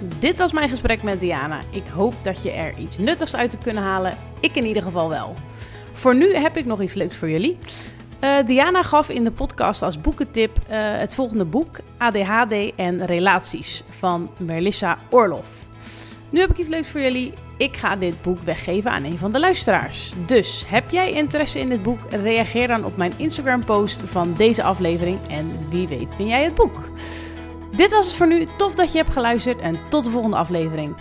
[0.00, 1.60] Dit was mijn gesprek met Diana.
[1.70, 4.16] Ik hoop dat je er iets nuttigs uit hebt kunnen halen.
[4.40, 5.34] Ik in ieder geval wel.
[5.92, 7.58] Voor nu heb ik nog iets leuks voor jullie.
[8.18, 13.84] Eh, Diana gaf in de podcast als boekentip eh, het volgende boek: ADHD en Relaties
[13.88, 15.48] van Melissa Orloff.
[16.30, 17.32] Nu heb ik iets leuks voor jullie.
[17.56, 20.14] Ik ga dit boek weggeven aan een van de luisteraars.
[20.26, 21.98] Dus heb jij interesse in dit boek?
[22.10, 26.88] Reageer dan op mijn Instagram-post van deze aflevering en wie weet win jij het boek.
[27.76, 28.46] Dit was het voor nu.
[28.56, 30.96] Tof dat je hebt geluisterd en tot de volgende aflevering.